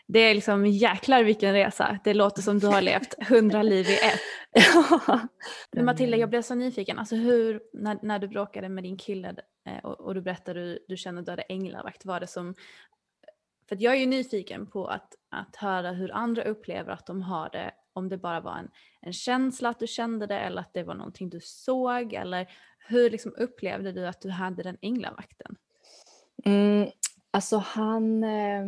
[0.06, 1.98] det är liksom jäklar vilken resa.
[2.04, 4.20] Det låter som du har levt hundra liv i ett.
[5.72, 6.98] Men Matilda, jag blev så nyfiken.
[6.98, 9.34] Alltså hur, när, när du bråkade med din kille
[9.66, 12.26] eh, och, och, du berättade att du, du kände att du hade änglavakt, var det
[12.26, 12.54] som...
[13.68, 17.50] För jag är ju nyfiken på att, att höra hur andra upplever att de har
[17.50, 20.82] det om det bara var en, en känsla att du kände det eller att det
[20.82, 22.48] var någonting du såg eller
[22.88, 25.56] hur liksom upplevde du att du hade den änglavakten?
[26.44, 26.88] Mm,
[27.30, 28.64] alltså han, eh,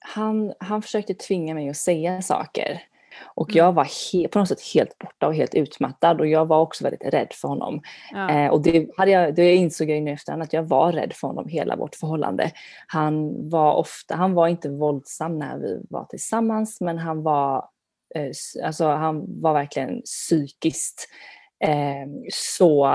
[0.00, 2.82] han, han försökte tvinga mig att säga saker.
[3.24, 3.58] Och mm.
[3.58, 6.84] jag var he- på något sätt helt borta och helt utmattad och jag var också
[6.84, 7.82] väldigt rädd för honom.
[8.10, 8.30] Ja.
[8.30, 11.28] Eh, och det, hade jag, det insåg jag nu efterhand att jag var rädd för
[11.28, 12.50] honom hela vårt förhållande.
[12.86, 17.68] Han var ofta, han var inte våldsam när vi var tillsammans men han var,
[18.14, 18.32] eh,
[18.64, 21.08] alltså han var verkligen psykiskt
[22.32, 22.86] så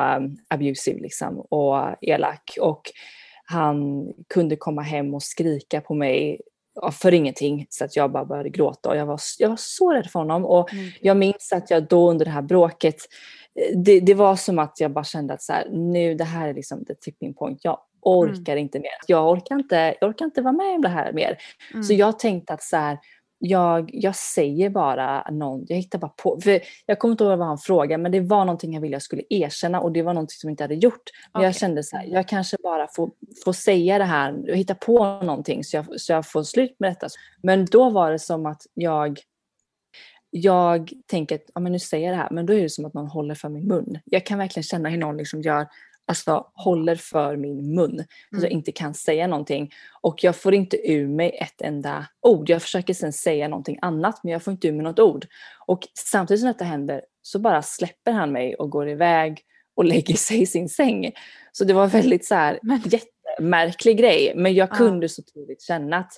[0.48, 2.58] abusive liksom och elak.
[2.62, 2.82] Och
[3.44, 6.42] han kunde komma hem och skrika på mig
[6.92, 10.08] för ingenting så att jag bara började gråta och jag var, jag var så rädd
[10.08, 10.46] för honom.
[10.46, 10.90] Och mm.
[11.02, 12.96] jag minns att jag då under det här bråket,
[13.56, 16.48] eh, det, det var som att jag bara kände att så här, nu det här
[16.48, 17.60] är liksom the tipping point.
[17.64, 18.64] Jag orkar mm.
[18.64, 18.92] inte mer.
[19.08, 21.38] Jag orkar inte, jag orkar inte vara med om det här mer.
[21.74, 21.84] Mm.
[21.84, 22.98] Så jag tänkte att så här,
[23.39, 26.39] jag, jag säger bara någon, jag hittar bara på.
[26.43, 29.02] För jag kommer inte ihåg vad han frågade men det var någonting jag ville jag
[29.02, 31.10] skulle erkänna och det var någonting som jag inte hade gjort.
[31.34, 31.47] Men okay.
[31.47, 33.12] jag kände så här, jag kanske bara får,
[33.45, 36.91] får säga det här och hitta på någonting så jag, så jag får slut med
[36.91, 37.08] detta.
[37.41, 39.19] Men då var det som att jag
[40.30, 42.86] jag tänker att ja, men nu säger jag det här, men då är det som
[42.86, 44.00] att någon håller för min mun.
[44.06, 45.67] Jag kan verkligen känna hur någon liksom gör
[46.08, 47.93] alltså, håller för min mun.
[47.93, 48.06] Mm.
[48.39, 49.72] Så jag inte kan säga någonting.
[50.02, 52.50] Och jag får inte ur mig ett enda ord.
[52.50, 55.26] Jag försöker sen säga någonting annat men jag får inte ur mig något ord.
[55.67, 59.41] Och samtidigt som detta händer så bara släpper han mig och går iväg
[59.76, 61.12] och lägger sig i sin säng.
[61.52, 64.34] Så det var väldigt så här jättemärklig grej.
[64.36, 66.13] Men jag kunde så tydligt känna att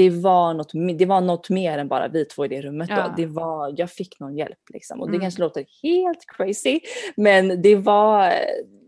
[0.00, 2.90] det var, något, det var något mer än bara vi två i det rummet.
[2.90, 3.08] Ja.
[3.08, 3.14] Då.
[3.16, 4.58] Det var, jag fick någon hjälp.
[4.72, 5.00] Liksom.
[5.00, 5.20] Och det mm.
[5.20, 6.80] kanske låter helt crazy
[7.16, 8.32] men det var,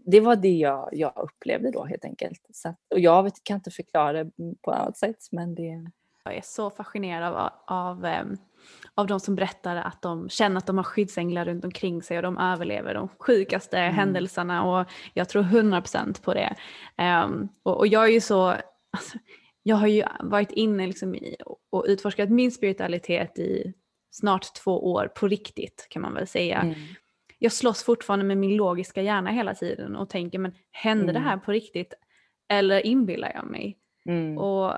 [0.06, 2.40] det var det jag, jag upplevde då helt enkelt.
[2.52, 4.30] Så, och jag vet, kan inte förklara det
[4.62, 5.90] på annat sätt men det...
[6.24, 8.36] Jag är så fascinerad av, av, um,
[8.94, 12.22] av de som berättar att de känner att de har skyddsänglar runt omkring sig och
[12.22, 13.94] de överlever de sjukaste mm.
[13.94, 16.56] händelserna och jag tror 100% på det.
[17.24, 18.46] Um, och, och, jag är ju så,
[18.90, 19.18] alltså,
[19.62, 21.36] jag har ju varit inne liksom i
[21.70, 23.72] och utforskat min spiritualitet i
[24.10, 26.60] snart två år på riktigt kan man väl säga.
[26.60, 26.74] Mm
[27.42, 31.14] jag slåss fortfarande med min logiska hjärna hela tiden och tänker men hände mm.
[31.14, 31.94] det här på riktigt
[32.48, 33.78] eller inbillar jag mig?
[34.06, 34.38] Mm.
[34.38, 34.74] Och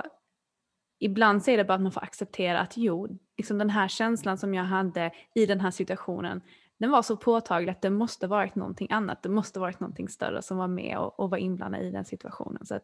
[1.01, 4.55] ibland är det bara att man får acceptera att jo, liksom den här känslan som
[4.55, 6.41] jag hade i den här situationen
[6.85, 9.23] den var så påtaglig att det måste varit någonting annat.
[9.23, 12.67] Det måste varit någonting större som var med och, och var inblandad i den situationen.
[12.67, 12.75] Så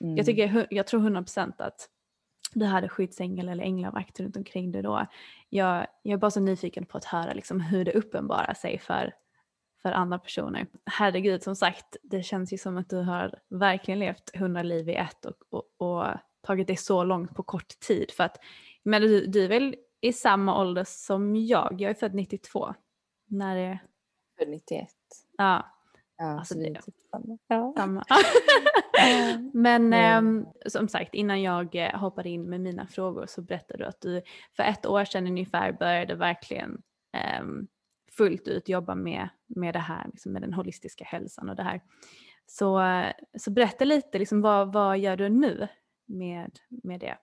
[0.00, 0.16] mm.
[0.16, 1.88] jag, tycker, jag tror 100% att
[2.54, 5.06] du hade skyddsängel eller änglavakt runt omkring dig då.
[5.48, 9.14] Jag, jag är bara så nyfiken på att höra liksom hur det uppenbarar sig för,
[9.82, 10.66] för andra personer.
[10.86, 14.94] Herregud, som sagt, det känns ju som att du har verkligen levt hundra liv i
[14.94, 16.06] ett och, och, och
[16.40, 18.10] tagit dig så långt på kort tid.
[18.10, 18.36] För att,
[18.82, 21.76] men du, du är väl i samma ålder som jag?
[21.78, 22.74] Jag är född 92.
[23.30, 23.78] När är...
[24.38, 24.88] Född 91.
[25.38, 25.76] Ja.
[26.16, 26.94] Ja, alltså det, typ
[27.48, 27.74] ja.
[27.76, 28.04] samma.
[29.52, 30.38] Men mm.
[30.38, 34.00] eh, som sagt innan jag eh, hoppade in med mina frågor så berättade du att
[34.00, 34.22] du
[34.56, 37.44] för ett år sedan ungefär började verkligen eh,
[38.12, 41.80] fullt ut jobba med, med det här, liksom med den holistiska hälsan och det här.
[42.46, 42.82] Så,
[43.38, 45.68] så berätta lite, liksom, vad, vad gör du nu
[46.06, 47.16] med, med det?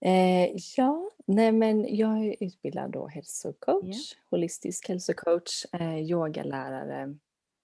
[0.00, 4.30] Eh, ja, nej men jag är utbildad då hälsocoach, yeah.
[4.30, 7.14] holistisk hälsocoach, eh, yogalärare,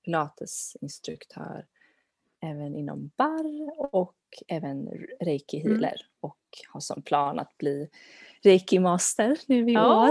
[0.04, 1.66] pilatesinstruktör,
[2.40, 4.16] även inom barr och
[4.48, 4.88] även
[5.20, 5.72] reiki mm.
[5.72, 6.06] healer mm.
[6.20, 7.88] och har som plan att bli
[8.42, 10.04] reiki master nu i ja.
[10.04, 10.10] år.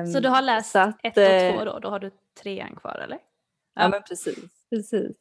[0.00, 2.10] Um, så du har läst att, ett och två eh, då, då har du
[2.42, 3.18] trean kvar eller?
[3.74, 4.44] Ja, ja men precis.
[4.70, 5.16] precis.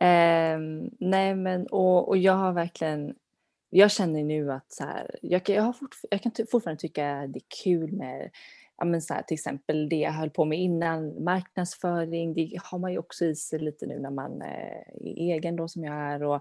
[0.00, 3.14] Um, nej men och, och jag har verkligen
[3.76, 5.76] jag känner nu att så här, jag, jag, har
[6.10, 8.30] jag kan fortfarande tycka det är kul med
[8.76, 12.78] ja, men så här, till exempel det jag höll på med innan, marknadsföring, det har
[12.78, 15.94] man ju också i sig lite nu när man eh, är egen då som jag
[15.94, 16.22] är.
[16.22, 16.40] Och,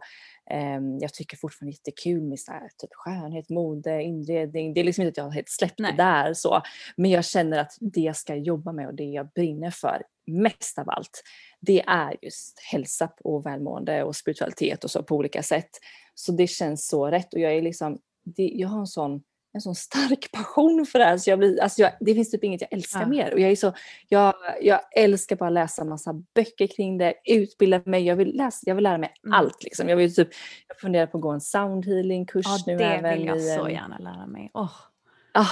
[0.49, 4.73] eh, jag tycker fortfarande jättekul med så här, typ skönhet, mode, inredning.
[4.73, 5.91] Det är liksom inte att jag har helt släppt Nej.
[5.91, 6.61] det där så.
[6.97, 10.79] Men jag känner att det jag ska jobba med och det jag brinner för mest
[10.79, 11.23] av allt,
[11.59, 15.69] det är just hälsa och välmående och spiritualitet och så på olika sätt.
[16.15, 19.23] Så det känns så rätt och jag är liksom, det, jag har en sån
[19.53, 21.17] en sån stark passion för det här.
[21.17, 23.07] Så jag blir, alltså jag, det finns typ inget jag älskar ja.
[23.07, 23.33] mer.
[23.33, 23.73] Och jag, är så,
[24.09, 28.03] jag, jag älskar bara att läsa massa böcker kring det, utbilda mig.
[28.03, 29.33] Jag vill, läsa, jag vill lära mig mm.
[29.33, 29.63] allt.
[29.63, 29.89] Liksom.
[29.89, 30.29] Jag, vill typ,
[30.67, 32.77] jag funderar på att gå en soundhealing-kurs ja, nu.
[32.77, 34.51] det vill jag i, så gärna lära mig.
[34.53, 34.71] Oh.
[35.33, 35.47] Ah,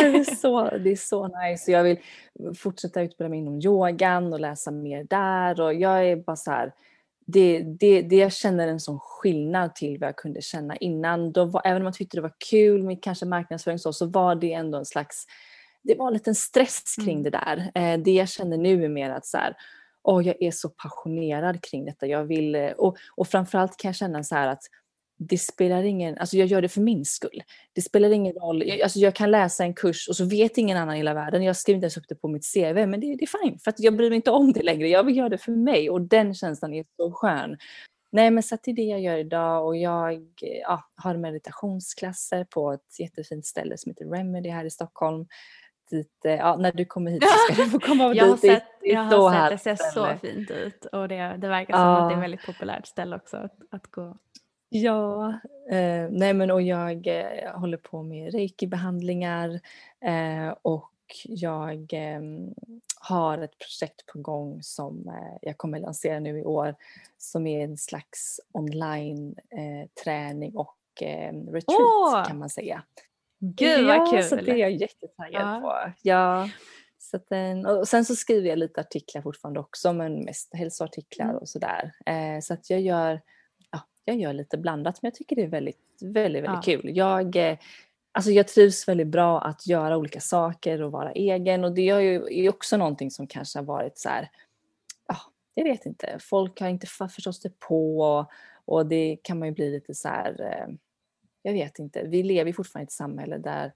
[0.00, 1.72] det, är så, det är så nice.
[1.72, 1.98] Jag vill
[2.56, 5.60] fortsätta utbilda mig inom yogan och läsa mer där.
[5.60, 6.72] Och jag är bara så här,
[7.26, 11.32] det, det, det jag känner en sån skillnad till vad jag kunde känna innan.
[11.32, 14.34] Då var, även om jag tyckte det var kul med kanske marknadsföring så, så var
[14.34, 15.26] det ändå en slags,
[15.82, 17.22] det var en liten stress kring mm.
[17.22, 17.70] det där.
[17.74, 19.56] Eh, det jag känner nu är mer att så här,
[20.02, 22.06] oh, jag är så passionerad kring detta.
[22.06, 24.62] Jag vill, eh, och, och framförallt kan jag känna så här att
[25.16, 27.42] det spelar ingen, alltså jag gör det för min skull.
[27.72, 30.76] Det spelar ingen roll, jag, alltså jag kan läsa en kurs och så vet ingen
[30.76, 33.16] annan i hela världen, jag skriver inte ens upp det på mitt CV, men det,
[33.16, 34.88] det är fine för att jag bryr mig inte om det längre.
[34.88, 37.56] Jag vill göra det för mig och den känslan är så skön.
[38.14, 40.22] Nej men så det är det jag gör idag och jag
[40.62, 45.26] ja, har meditationsklasser på ett jättefint ställe som heter Remedy här i Stockholm.
[45.90, 48.22] dit, eh, ja, när du kommer hit så ska du få komma jag dit.
[48.22, 51.74] har sett, det, jag har sett, det ser så fint ut och det, det verkar
[51.74, 52.02] som ja.
[52.02, 54.16] att det är ett väldigt populärt ställe också att, att gå.
[54.76, 55.28] Ja,
[55.70, 59.60] eh, nej men och jag eh, håller på med reiki-behandlingar
[60.00, 60.92] eh, och
[61.24, 62.54] jag ehm,
[63.00, 66.74] har ett projekt på gång som eh, jag kommer lansera nu i år
[67.18, 70.78] som är en slags online eh, träning och
[71.48, 72.26] retreat oh!
[72.26, 72.82] kan man säga.
[73.38, 74.24] Gud vad kul!
[74.24, 75.60] så det är jag jättetaggad ja.
[75.60, 75.92] på.
[76.02, 76.48] Ja.
[76.98, 81.36] Så den, och sen så skriver jag lite artiklar fortfarande också men mest hälsoartiklar mm.
[81.36, 81.92] och sådär.
[82.06, 83.20] Eh, så att jag gör, ja,
[84.04, 86.80] jag gör lite blandat men jag tycker det är väldigt, väldigt, väldigt ja.
[86.80, 86.96] kul.
[86.96, 87.58] Jag, eh,
[88.12, 92.00] alltså jag trivs väldigt bra att göra olika saker och vara egen och det är
[92.30, 94.30] ju också någonting som kanske har varit så här,
[95.08, 95.16] ja,
[95.54, 98.30] jag vet inte, folk har inte förstått det på och,
[98.64, 100.74] och det kan man ju bli lite så här, eh,
[101.42, 103.72] jag vet inte, vi lever fortfarande i ett samhälle där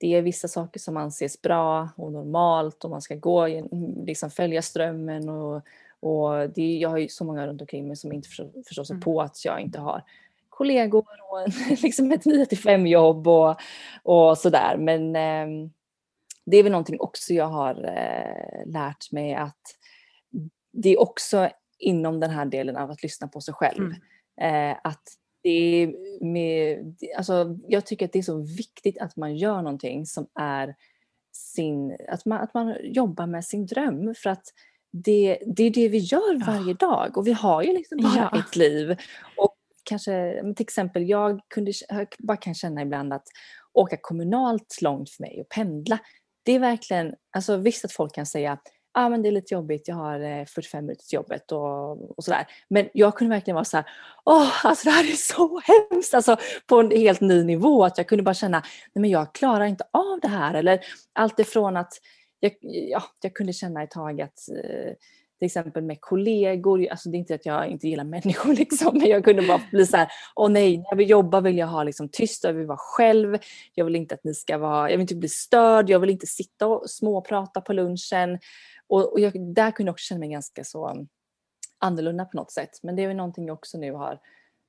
[0.00, 3.46] det är vissa saker som anses bra och normalt och man ska gå,
[4.06, 5.62] liksom följa strömmen och,
[6.00, 8.94] och det, jag har ju så många runt omkring mig som inte förstår, förstår sig
[8.94, 9.02] mm.
[9.02, 10.02] på att jag inte har
[10.48, 11.48] kollegor och
[11.82, 13.56] liksom ett 9 till 5 jobb och,
[14.02, 14.76] och sådär.
[14.78, 15.70] Men eh,
[16.46, 19.62] det är väl någonting också jag har eh, lärt mig att
[20.72, 23.84] det är också inom den här delen av att lyssna på sig själv.
[23.84, 24.70] Mm.
[24.72, 25.02] Eh, att
[25.42, 25.94] det är
[26.24, 30.74] med, alltså, jag tycker att det är så viktigt att man gör någonting som är
[31.32, 34.44] sin, att man, att man jobbar med sin dröm för att
[34.90, 38.38] det, det är det vi gör varje dag och vi har ju liksom bara ja.
[38.38, 38.96] ett liv.
[39.36, 43.26] Och kanske, till exempel jag, kunde, jag bara kan känna ibland att
[43.72, 45.98] åka kommunalt långt för mig och pendla,
[46.42, 48.58] det är verkligen, alltså visst att folk kan säga
[48.98, 52.24] ah, men det är lite jobbigt, jag har 45 eh, minuter till jobbet och, och
[52.24, 52.46] sådär.
[52.68, 53.86] Men jag kunde verkligen vara så här,
[54.24, 55.60] åh, alltså det här är så
[55.90, 56.36] hemskt, alltså
[56.66, 58.58] på en helt ny nivå, att jag kunde bara känna,
[58.94, 60.54] nej men jag klarar inte av det här.
[60.54, 60.80] Eller
[61.12, 61.92] allt ifrån att
[62.40, 64.94] jag, ja, jag kunde känna ett tag att eh,
[65.38, 69.08] till exempel med kollegor, alltså det är inte att jag inte gillar människor liksom, men
[69.08, 72.08] jag kunde bara bli så här, åh nej, när vi jobbar vill jag ha liksom
[72.08, 73.38] tyst, jag vill vara själv,
[73.74, 76.26] jag vill inte att ni ska vara, jag vill inte bli störd, jag vill inte
[76.26, 78.38] sitta och småprata på lunchen.
[78.86, 81.08] Och, och jag, där kunde jag också känna mig ganska så mm,
[81.78, 82.70] annorlunda på något sätt.
[82.82, 84.20] Men det är väl någonting jag också nu har,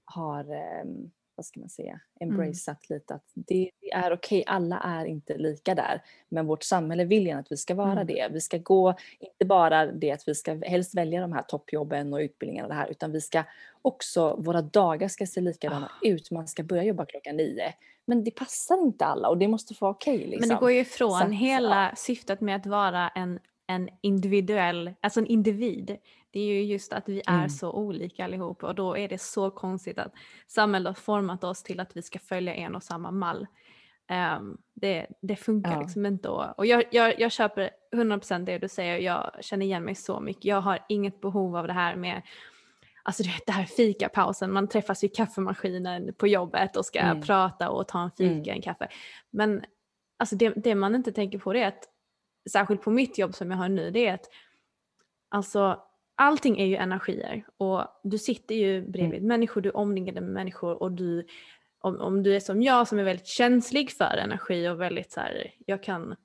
[0.06, 0.44] har
[0.84, 3.00] um, vad ska man säga, embraceat mm.
[3.00, 6.02] lite att det, det är okej, okay, alla är inte lika där.
[6.30, 8.08] Men vårt samhälle vill gärna att vi ska vara mm.
[8.08, 8.30] det.
[8.32, 12.20] Vi ska gå, inte bara det att vi ska helst välja de här toppjobben och
[12.20, 13.44] utbildningarna och det här, utan vi ska
[13.82, 16.10] också, våra dagar ska se likadana oh.
[16.10, 16.32] ut.
[16.32, 17.74] Man ska börja jobba klockan nio.
[18.06, 20.16] Men det passar inte alla och det måste få vara okej.
[20.16, 20.40] Okay, liksom.
[20.40, 20.60] Men det liksom.
[20.60, 21.96] går ju ifrån att, hela ja.
[21.96, 25.98] syftet med att vara en en individuell, alltså en individ.
[26.32, 27.50] Det är ju just att vi är mm.
[27.50, 30.14] så olika allihop och då är det så konstigt att
[30.48, 33.48] samhället har format oss till att vi ska följa en och samma mall.
[34.38, 35.82] Um, det, det, funkar ja.
[35.82, 36.30] liksom inte.
[36.30, 40.20] Och, och jag, jag, jag köper 100% det du säger, jag känner igen mig så
[40.20, 40.46] mycket.
[40.46, 42.22] Jag har inget behov av det här med
[43.04, 47.22] Alltså du vet det här fikapausen, man träffas vid kaffemaskinen på jobbet och ska mm.
[47.22, 48.56] prata och ta en fika, mm.
[48.56, 48.88] en kaffe.
[49.30, 49.64] Men
[50.18, 51.84] alltså det, det man inte tänker på det är att
[52.50, 54.30] särskilt på mitt jobb som jag har nu, det är att
[55.30, 55.84] alltså
[56.20, 59.28] allting är ju energier och du sitter ju bredvid mm.
[59.28, 61.26] människor, du är omringad med människor och du,
[61.80, 65.20] om, om du är som jag som är väldigt känslig för energi och väldigt så
[65.20, 66.16] här, jag kan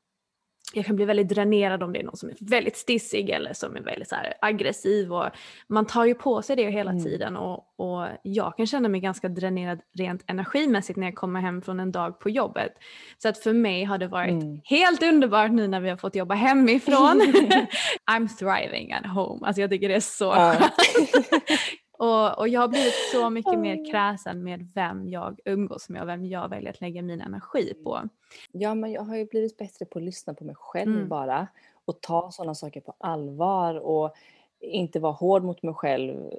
[0.72, 3.76] jag kan bli väldigt dränerad om det är någon som är väldigt stissig eller som
[3.76, 5.12] är väldigt så aggressiv.
[5.12, 5.30] Och
[5.68, 7.04] man tar ju på sig det hela mm.
[7.04, 11.62] tiden och, och jag kan känna mig ganska dränerad rent energimässigt när jag kommer hem
[11.62, 12.72] från en dag på jobbet.
[13.18, 14.60] Så att för mig har det varit mm.
[14.64, 17.20] helt underbart nu när vi har fått jobba hemifrån.
[18.10, 19.46] I'm thriving at home.
[19.46, 20.72] Alltså jag tycker det är så skönt.
[21.96, 26.08] Och, och jag har blivit så mycket mer kräsen med vem jag umgås med och
[26.08, 28.08] vem jag väljer att lägga min energi på.
[28.52, 31.08] Ja, men jag har ju blivit bättre på att lyssna på mig själv mm.
[31.08, 31.46] bara
[31.84, 34.14] och ta sådana saker på allvar och
[34.60, 36.30] inte vara hård mot mig själv.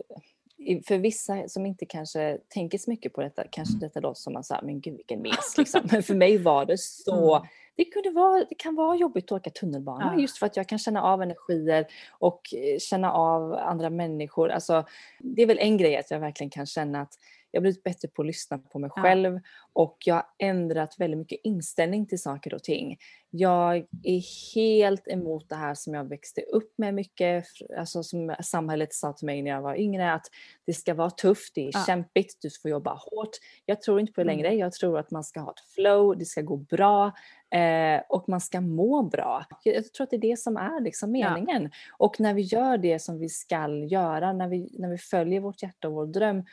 [0.87, 4.63] För vissa som inte kanske tänker så mycket på detta, kanske detta låter som att
[4.63, 5.81] men gud vilken mes liksom.
[5.91, 9.31] Men för mig var det så mm det, kunde vara, det kan vara jobbigt att
[9.31, 10.21] åka tunnelbana ja.
[10.21, 14.49] just för att jag kan känna av energier och eh, känna av andra människor.
[14.49, 14.85] Alltså,
[15.19, 17.13] det är väl en grej att jag verkligen kan känna att
[17.55, 19.39] jag har blivit bättre på att lyssna på mig själv ja.
[19.73, 22.97] och jag har ändrat väldigt mycket inställning till saker och ting.
[23.29, 27.45] Jag är helt emot det här som jag växte upp med mycket,
[27.77, 30.27] alltså som samhället sa till mig när jag var yngre, att
[30.65, 31.83] det ska vara tufft, det är ja.
[31.85, 33.31] kämpigt, du får jobba hårt.
[33.65, 34.59] Jag tror inte på det längre, mm.
[34.59, 37.11] jag tror att man ska ha ett flow, det ska gå bra
[37.53, 39.45] eh, och man ska må bra.
[39.63, 41.63] Jag tror att det är det som är liksom meningen.
[41.63, 41.69] Ja.
[41.97, 45.63] Och när vi gör det som vi ska göra, när vi, när vi följer vårt
[45.63, 46.43] hjärta och vår dröm,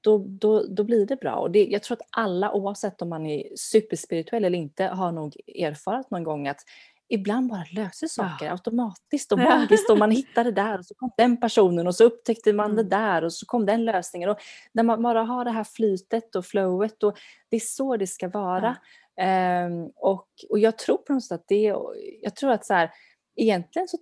[0.00, 1.34] då, då, då blir det bra.
[1.34, 5.36] Och det, jag tror att alla, oavsett om man är superspirituell eller inte, har nog
[5.46, 6.60] erfarit någon gång att
[7.08, 8.52] ibland bara löser saker ja.
[8.52, 12.04] automatiskt och magiskt och man hittar det där och så kom den personen och så
[12.04, 12.76] upptäckte man mm.
[12.76, 14.30] det där och så kom den lösningen.
[14.30, 14.38] Och
[14.72, 17.18] när man bara har det här flytet och flowet och
[17.48, 18.76] det är så det ska vara.
[18.82, 18.88] Ja.
[19.20, 21.74] Um, och, och jag tror på något sätt att det,
[22.22, 22.90] jag tror att så här,
[23.36, 23.98] egentligen så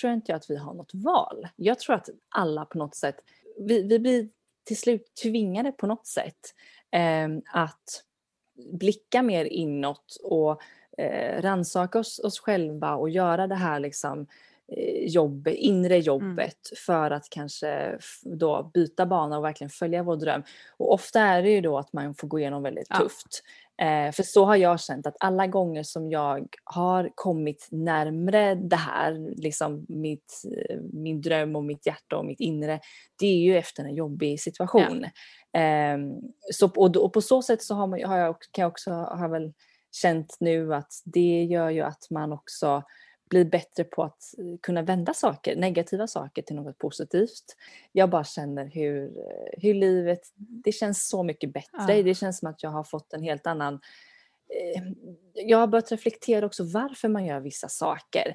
[0.00, 1.48] tror jag inte att vi har något val.
[1.56, 3.16] Jag tror att alla på något sätt,
[3.58, 4.28] vi, vi blir
[4.64, 6.54] till slut tvingade på något sätt
[7.26, 8.04] um, att
[8.72, 10.62] blicka mer inåt och
[10.98, 14.26] eh, rannsaka oss, oss själva och göra det här liksom,
[14.76, 16.04] eh, jobb, inre mm.
[16.04, 16.76] jobbet mm.
[16.86, 20.42] för att kanske då byta bana och verkligen följa vår dröm.
[20.76, 22.98] Och ofta är det ju då att man får gå igenom väldigt ja.
[22.98, 23.42] tufft.
[23.82, 28.76] Eh, för så har jag känt att alla gånger som jag har kommit närmre det
[28.76, 32.80] här, liksom mitt, eh, min dröm och mitt hjärta och mitt inre,
[33.18, 35.06] det är ju efter en jobbig situation.
[35.52, 35.60] Ja.
[35.60, 35.98] Eh,
[36.52, 39.28] så, och, och, på så sätt så har, man, har jag, kan jag också, har
[39.28, 39.52] väl
[40.02, 42.82] känt nu att det gör ju att man också
[43.34, 47.56] blir bättre på att eh, kunna vända saker, negativa saker till något positivt.
[47.92, 51.96] Jag bara känner hur, eh, hur livet, det känns så mycket bättre.
[51.96, 52.02] Ja.
[52.02, 53.74] Det känns som att jag har fått en helt annan
[54.48, 54.82] eh,
[55.34, 58.34] jag har börjat reflektera också varför man gör vissa saker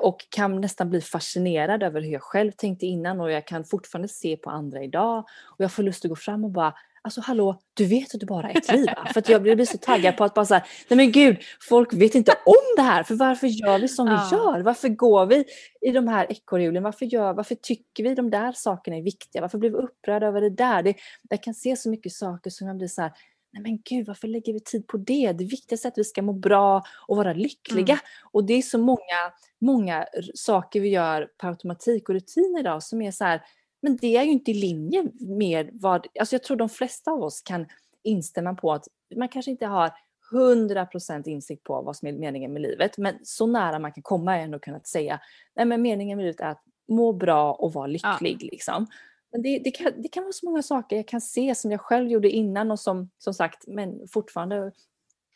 [0.00, 4.08] och kan nästan bli fascinerad över hur jag själv tänkte innan och jag kan fortfarande
[4.08, 6.74] se på andra idag och jag får lust att gå fram och bara
[7.06, 9.08] Alltså hallå, du vet att du bara är ett liv va?
[9.12, 11.92] För att jag blir så taggad på att bara så här, nej men gud, folk
[11.92, 13.02] vet inte om det här.
[13.02, 14.28] För varför gör vi som ja.
[14.30, 14.60] vi gör?
[14.60, 15.44] Varför går vi
[15.80, 16.82] i de här ekorrhjulen?
[16.82, 19.42] Varför, varför tycker vi de där sakerna är viktiga?
[19.42, 20.82] Varför blir vi upprörda över det där?
[20.82, 20.94] Det,
[21.30, 23.12] jag kan se så mycket saker som jag blir så här,
[23.52, 25.32] nej men gud, varför lägger vi tid på det?
[25.32, 27.94] Det viktigaste är att vi ska må bra och vara lyckliga.
[27.94, 28.04] Mm.
[28.32, 33.02] Och det är så många, många saker vi gör på automatik och rutin idag som
[33.02, 33.42] är så här,
[33.86, 37.22] men det är ju inte i linje med vad, alltså jag tror de flesta av
[37.22, 37.66] oss kan
[38.02, 39.90] instämma på att man kanske inte har
[40.32, 44.36] 100% insikt på vad som är meningen med livet, men så nära man kan komma
[44.36, 45.20] är ändå kunnat säga,
[45.56, 48.48] nej men meningen med livet är att må bra och vara lycklig ja.
[48.52, 48.86] liksom.
[49.32, 51.80] Men det, det, kan, det kan vara så många saker jag kan se som jag
[51.80, 54.72] själv gjorde innan och som, som sagt, men fortfarande,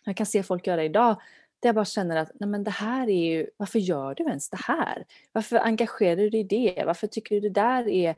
[0.04, 1.16] jag kan se folk göra idag,
[1.60, 4.50] där jag bara känner att nej men det här är ju, varför gör du ens
[4.50, 5.04] det här?
[5.32, 6.82] Varför engagerar du dig i det?
[6.86, 8.16] Varför tycker du det där är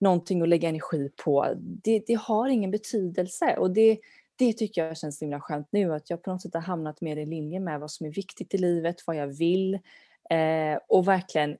[0.00, 1.54] någonting att lägga energi på?
[1.58, 3.98] Det, det har ingen betydelse och det,
[4.36, 7.16] det tycker jag känns himla skönt nu att jag på något sätt har hamnat mer
[7.16, 9.74] i linje med vad som är viktigt i livet, vad jag vill
[10.30, 11.56] eh, och verkligen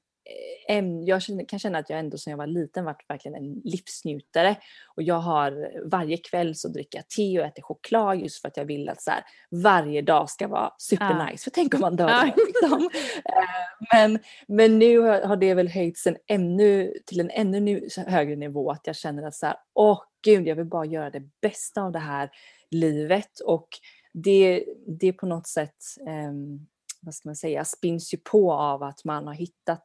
[1.04, 4.56] jag kan känna att jag ändå sedan jag var liten varit verkligen en livsnjutare.
[4.96, 8.56] Och jag har varje kväll så dricker jag te och äter choklad just för att
[8.56, 11.32] jag vill att så här, varje dag ska vara supernice.
[11.32, 11.38] Ja.
[11.44, 12.34] För tänk om man dör ja.
[12.46, 12.90] liksom.
[13.24, 14.18] Eh, men,
[14.48, 18.96] men nu har det väl höjts en ännu, till en ännu högre nivå att jag
[18.96, 22.30] känner att så här, åh gud, jag vill bara göra det bästa av det här
[22.70, 23.40] livet.
[23.40, 23.68] Och
[24.12, 25.76] det, det på något sätt
[26.28, 26.66] um,
[27.04, 29.84] vad ska man säga, spins ju på av att man har hittat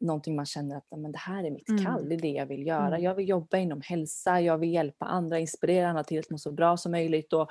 [0.00, 1.84] någonting man känner att men det här är mitt mm.
[1.84, 2.86] kall, det är det jag vill göra.
[2.86, 3.02] Mm.
[3.02, 6.52] Jag vill jobba inom hälsa, jag vill hjälpa andra, inspirera andra till att må så
[6.52, 7.32] bra som möjligt.
[7.32, 7.50] Och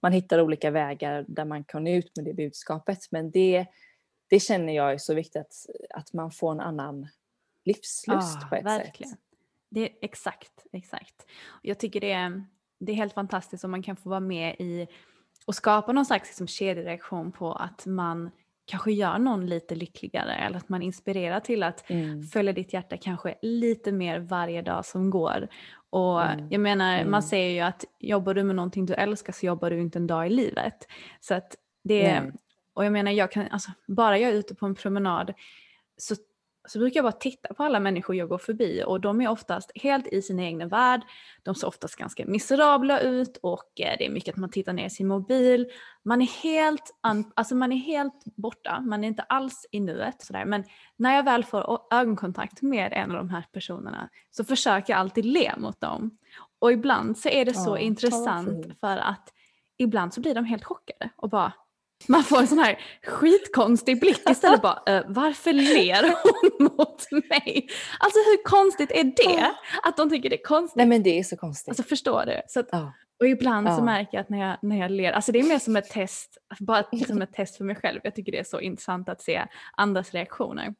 [0.00, 2.98] man hittar olika vägar där man kan nå ut med det budskapet.
[3.10, 3.66] Men det,
[4.28, 7.08] det känner jag är så viktigt att, att man får en annan
[7.64, 9.10] livslust ja, på ett verkligen.
[9.10, 9.20] sätt.
[9.68, 11.26] Det är exakt, exakt.
[11.62, 12.44] Jag tycker det är,
[12.78, 14.88] det är helt fantastiskt om man kan få vara med i
[15.46, 18.30] och skapa någon slags liksom kedjereaktion på att man
[18.66, 22.22] kanske gör någon lite lyckligare eller att man inspirerar till att mm.
[22.22, 25.48] följa ditt hjärta kanske lite mer varje dag som går.
[25.90, 26.48] Och mm.
[26.50, 27.10] jag menar, mm.
[27.10, 30.06] man säger ju att jobbar du med någonting du älskar så jobbar du inte en
[30.06, 30.88] dag i livet.
[31.20, 32.32] Så att det,
[32.74, 35.34] och jag menar, jag kan, alltså, bara jag är ute på en promenad
[35.96, 36.14] så
[36.66, 39.70] så brukar jag bara titta på alla människor jag går förbi och de är oftast
[39.74, 41.00] helt i sin egen värld.
[41.42, 44.86] De ser oftast ganska miserabla ut och eh, det är mycket att man tittar ner
[44.86, 45.66] i sin mobil.
[46.02, 46.94] Man är helt,
[47.34, 50.22] alltså man är helt borta, man är inte alls i nuet.
[50.22, 50.44] Sådär.
[50.44, 50.64] Men
[50.96, 55.24] när jag väl får ögonkontakt med en av de här personerna så försöker jag alltid
[55.24, 56.18] le mot dem.
[56.58, 59.32] Och ibland så är det så ja, intressant för att
[59.78, 61.52] ibland så blir de helt chockade och bara
[62.08, 67.68] man får en sån här skitkonstig blick istället bara, uh, varför ler hon mot mig?
[67.98, 69.54] Alltså hur konstigt är det?
[69.82, 70.76] Att de tycker det är konstigt.
[70.76, 71.68] Nej men det är så konstigt.
[71.68, 72.40] Alltså förstår du?
[72.48, 72.68] Så att.
[73.20, 75.58] Och ibland så märker jag att när jag, när jag ler, alltså det är mer
[75.58, 78.00] som ett test, bara som ett test för mig själv.
[78.04, 80.74] Jag tycker det är så intressant att se andras reaktioner.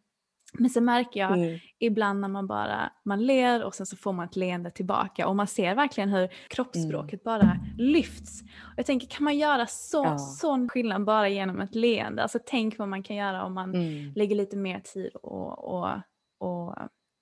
[0.52, 1.58] Men så märker jag mm.
[1.78, 5.36] ibland när man bara man ler och sen så får man ett leende tillbaka och
[5.36, 7.40] man ser verkligen hur kroppsspråket mm.
[7.40, 8.42] bara lyfts.
[8.42, 10.18] Och jag tänker kan man göra så, ja.
[10.18, 12.22] sån skillnad bara genom ett leende?
[12.22, 14.12] Alltså tänk vad man kan göra om man mm.
[14.16, 15.88] lägger lite mer tid och, och,
[16.38, 16.74] och,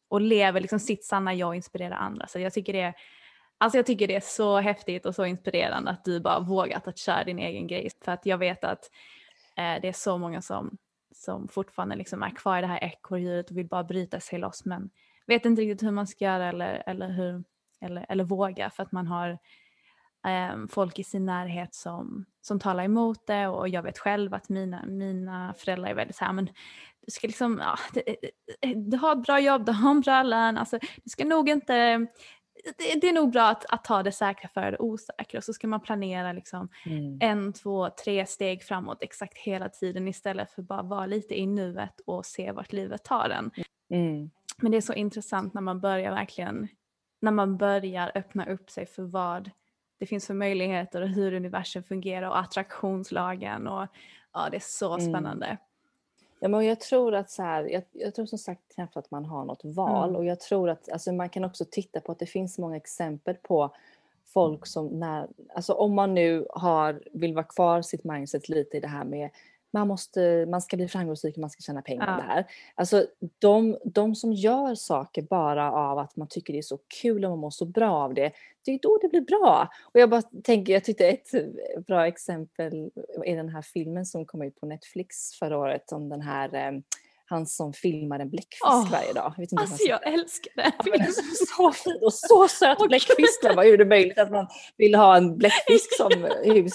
[0.09, 2.27] och lever liksom sitt sanna jag och inspirerar andra.
[2.27, 2.95] Så jag tycker det är
[3.59, 6.99] Alltså jag tycker det är så häftigt och så inspirerande att du bara vågat att
[6.99, 7.91] köra din egen grej.
[8.05, 8.91] För att jag vet att
[9.57, 10.79] eh, det är så många som,
[11.17, 14.65] som fortfarande liksom är kvar i det här ekorrhjulet och vill bara bryta sig loss
[14.65, 14.91] men
[15.27, 17.45] vet inte riktigt hur man ska göra eller, eller, hur,
[17.81, 19.39] eller, eller våga för att man har
[20.27, 24.49] eh, folk i sin närhet som, som talar emot det och jag vet själv att
[24.49, 26.47] mina, mina föräldrar är väldigt så här, men
[27.01, 27.79] du ska liksom, ja,
[28.75, 32.07] du har ett bra jobb, du har en bra lön, alltså du ska nog inte
[32.65, 35.53] det, det, är nog bra att, att, ta det säkra för det osäkra och så
[35.53, 37.19] ska man planera liksom mm.
[37.21, 42.01] en, två, tre steg framåt exakt hela tiden istället för bara vara lite i nuet
[42.07, 43.51] och se vart livet tar en.
[43.91, 44.31] Mm.
[44.57, 46.69] Men det är så intressant när man börjar verkligen,
[47.21, 49.51] när man börjar öppna upp sig för vad
[49.99, 53.87] det finns för möjligheter och hur universum fungerar och attraktionslagen och
[54.33, 55.13] ja, det är så mm.
[55.13, 55.59] spännande.
[56.45, 59.25] Ja, men jag tror att så här, jag, jag, tror som sagt knappt att man
[59.25, 60.17] har något val mm.
[60.17, 63.35] och jag tror att alltså, man kan också titta på att det finns många exempel
[63.35, 63.75] på
[64.25, 68.81] folk som när, alltså om man nu har, vill vara kvar sitt mindset lite i
[68.81, 69.31] det här med
[69.75, 72.11] man, måste, man ska bli framgångsrik och man ska tjäna pengar.
[72.11, 72.17] Ja.
[72.17, 72.47] Det här.
[72.75, 73.07] Alltså,
[73.39, 77.31] de, de som gör saker bara av att man tycker det är så kul och
[77.31, 78.33] man mår så bra av det,
[78.65, 79.69] det är då det blir bra.
[79.93, 81.31] Och jag bara tänker, jag tyckte ett
[81.87, 82.91] bra exempel
[83.25, 86.81] är den här filmen som kom ut på Netflix förra året om den här eh,
[87.27, 89.33] han som filmar en bläckfisk oh, varje dag.
[89.37, 91.13] Jag vet inte alltså jag älskar den filmen.
[91.57, 93.45] så fin och så söt bläckfisk.
[93.57, 94.47] Vad är det möjligt att man
[94.77, 96.73] vill ha en bläckfisk som hus?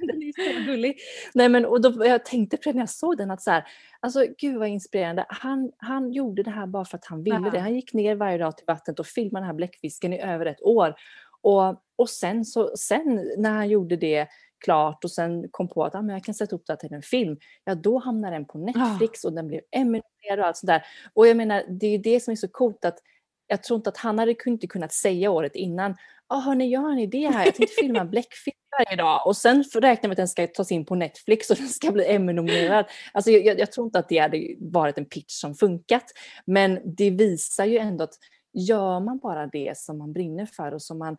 [0.06, 0.96] Den är så gullig.
[1.34, 3.64] Nej, men, och då, jag tänkte på det när jag såg den att så här,
[4.00, 5.26] alltså gud vad inspirerande.
[5.28, 7.50] Han, han gjorde det här bara för att han ville Aha.
[7.50, 7.60] det.
[7.60, 10.62] Han gick ner varje dag till vattnet och filmade den här bläckfisken i över ett
[10.62, 10.94] år.
[11.42, 14.28] Och, och sen, så, sen när han gjorde det
[14.64, 17.02] klart och sen kom på att ah, men jag kan sätta upp det till en
[17.02, 20.00] film, ja då hamnar den på Netflix och den blir Emmy
[20.38, 20.82] och allt sådär.
[21.14, 22.98] Och jag menar, det är det som är så coolt att
[23.46, 25.96] jag tror inte att han hade inte kunnat säga året innan,
[26.30, 29.26] ja ah, hörni jag har en idé här, jag tänkte filma en bläckfisk varje dag
[29.26, 32.06] och sen räknar med att den ska tas in på Netflix och den ska bli
[32.06, 32.86] Emmy-nominerad.
[33.12, 36.04] Alltså jag, jag, tror inte att det hade varit en pitch som funkat,
[36.44, 38.14] men det visar ju ändå att
[38.52, 41.16] gör man bara det som man brinner för och som man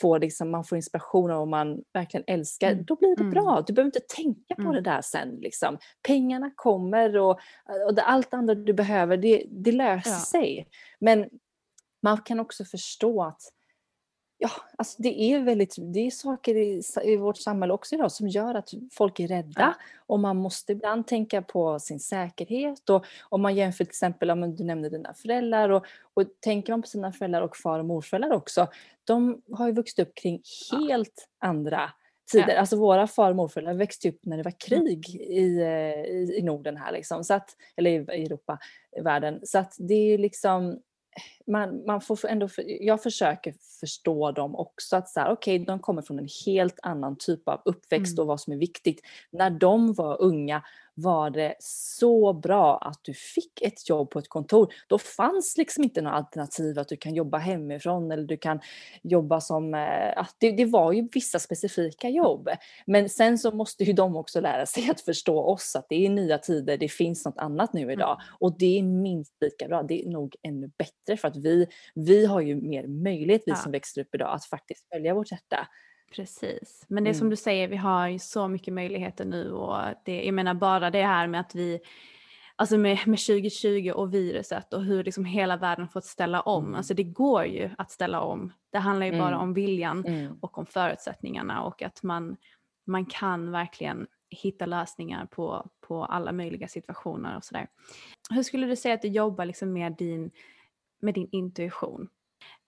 [0.00, 2.84] får, liksom, man får inspiration av och man verkligen älskar, mm.
[2.84, 3.52] då blir det bra.
[3.52, 3.64] Mm.
[3.66, 4.74] Du behöver inte tänka på mm.
[4.74, 5.38] det där sen.
[5.40, 5.78] Liksom.
[6.06, 7.40] Pengarna kommer och,
[7.86, 10.18] och det, allt andra du behöver, det, det löser ja.
[10.18, 10.68] sig.
[10.98, 11.28] Men
[12.02, 13.42] man kan också förstå att
[14.42, 18.28] ja, alltså det är väldigt, det är saker i, i, vårt samhälle också idag som
[18.28, 19.74] gör att folk är rädda ja.
[20.06, 24.56] och man måste ibland tänka på sin säkerhet och om man jämför till exempel, om
[24.56, 28.32] du nämnde dina föräldrar och, och tänker man på sina föräldrar och far och morföräldrar
[28.32, 28.68] också,
[29.04, 31.48] de har ju vuxit upp kring helt ja.
[31.48, 31.90] andra
[32.32, 32.54] tider.
[32.54, 32.60] Ja.
[32.60, 34.86] Alltså våra far och morföräldrar växte upp när det var mm.
[34.86, 38.58] krig i, eh, i, i Norden här liksom, så att, eller i Europa,
[38.96, 39.40] i världen.
[39.42, 40.80] Så att det är liksom
[41.46, 44.96] man, man får ändå, jag försöker förstå dem också.
[44.96, 48.22] att Okej, okay, de kommer från en helt annan typ av uppväxt mm.
[48.22, 49.00] och vad som är viktigt.
[49.30, 50.62] När de var unga
[50.94, 54.74] var det så bra att du fick ett jobb på ett kontor.
[54.88, 58.60] Då fanns liksom inte några alternativ att du kan jobba hemifrån eller du kan
[59.02, 59.74] jobba som...
[59.74, 62.48] Eh, det, det var ju vissa specifika jobb.
[62.86, 66.10] Men sen så måste ju de också lära sig att förstå oss, att det är
[66.10, 68.20] nya tider, det finns något annat nu idag.
[68.40, 72.26] Och det är minst lika bra, det är nog ännu bättre för att vi, vi
[72.26, 75.68] har ju mer möjlighet, vi som växer upp idag, att faktiskt följa vårt hjärta.
[76.12, 77.18] Precis, men det är mm.
[77.18, 80.90] som du säger, vi har ju så mycket möjligheter nu och det, jag menar bara
[80.90, 81.80] det här med att vi,
[82.56, 86.74] alltså med, med 2020 och viruset och hur liksom hela världen fått ställa om, mm.
[86.74, 88.52] alltså det går ju att ställa om.
[88.70, 89.24] Det handlar ju mm.
[89.24, 90.38] bara om viljan mm.
[90.40, 92.36] och om förutsättningarna och att man,
[92.86, 97.66] man kan verkligen hitta lösningar på, på alla möjliga situationer och sådär.
[98.30, 100.30] Hur skulle du säga att du jobbar liksom med, din,
[101.00, 102.08] med din intuition?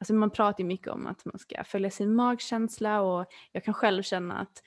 [0.04, 3.74] Alltså man pratar ju mycket om att man ska följa sin magkänsla och jag kan
[3.74, 4.62] själv känna att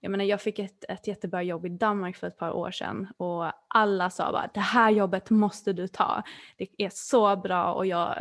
[0.00, 3.08] jag menar jag fick ett, ett jättebra jobb i Danmark för ett par år sedan
[3.16, 6.22] och alla sa bara det här jobbet måste du ta.
[6.56, 8.14] Det är så bra och jag,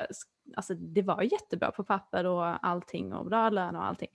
[0.55, 4.09] alltså det var jättebra på papper och allting och bra lön och allting.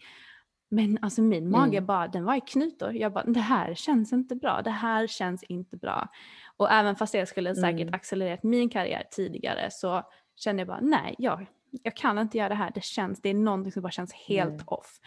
[0.69, 1.87] Men alltså min mage mm.
[1.87, 2.93] bara, den var i knutor.
[2.93, 6.09] Jag bara, det här känns inte bra, det här känns inte bra.
[6.57, 7.95] Och även fast jag skulle säkert mm.
[7.95, 10.03] accelererat min karriär tidigare så
[10.37, 11.47] kände jag bara, nej, jag,
[11.83, 14.53] jag kan inte göra det här, det känns, det är någonting som bara känns helt
[14.53, 14.65] mm.
[14.67, 15.01] off.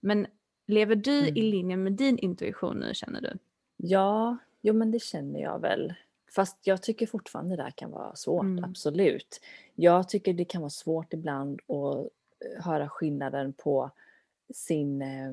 [0.00, 0.26] Men
[0.66, 1.36] lever du mm.
[1.36, 3.38] i linje med din intuition nu känner du?
[3.76, 5.94] Ja, jo men det känner jag väl.
[6.34, 8.64] Fast jag tycker fortfarande det där kan vara svårt, mm.
[8.64, 9.40] absolut.
[9.74, 13.90] Jag tycker det kan vara svårt ibland att eh, höra skillnaden på
[14.54, 15.32] sin eh,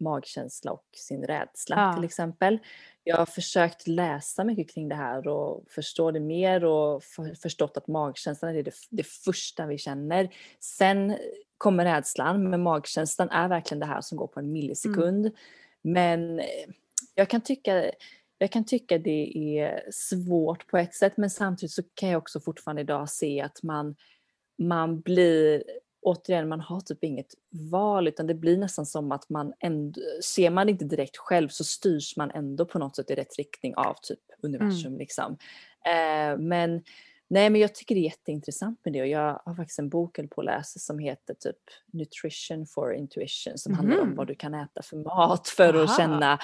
[0.00, 1.94] magkänsla och sin rädsla ja.
[1.94, 2.58] till exempel.
[3.04, 7.76] Jag har försökt läsa mycket kring det här och förstå det mer och för, förstått
[7.76, 10.28] att magkänslan är det, det första vi känner.
[10.60, 11.16] Sen
[11.58, 15.26] kommer rädslan, men magkänslan är verkligen det här som går på en millisekund.
[15.26, 15.36] Mm.
[15.82, 16.46] Men eh,
[17.14, 17.90] jag kan tycka
[18.38, 22.40] jag kan tycka det är svårt på ett sätt men samtidigt så kan jag också
[22.40, 23.96] fortfarande idag se att man,
[24.58, 25.64] man blir,
[26.04, 27.34] återigen man har typ inget
[27.70, 31.64] val utan det blir nästan som att man ändå, ser man inte direkt själv så
[31.64, 34.98] styrs man ändå på något sätt i rätt riktning av typ universum mm.
[34.98, 35.36] liksom.
[35.86, 36.82] Eh, men
[37.28, 40.18] Nej men jag tycker det är jätteintressant med det och jag har faktiskt en bok
[40.30, 41.56] på att läsa som heter typ
[41.92, 43.78] Nutrition for Intuition som mm.
[43.78, 44.16] handlar om mhm.
[44.16, 45.84] vad du kan äta för mat för Aha.
[45.84, 46.38] att känna,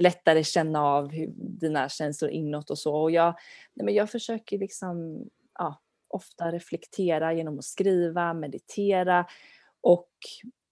[0.00, 2.94] lättare känna av dina känslor inåt och så.
[2.94, 3.34] Och jag,
[3.74, 5.24] nej men jag försöker liksom
[5.58, 5.80] ja,
[6.10, 9.26] ofta reflektera genom att skriva, meditera
[9.80, 10.08] och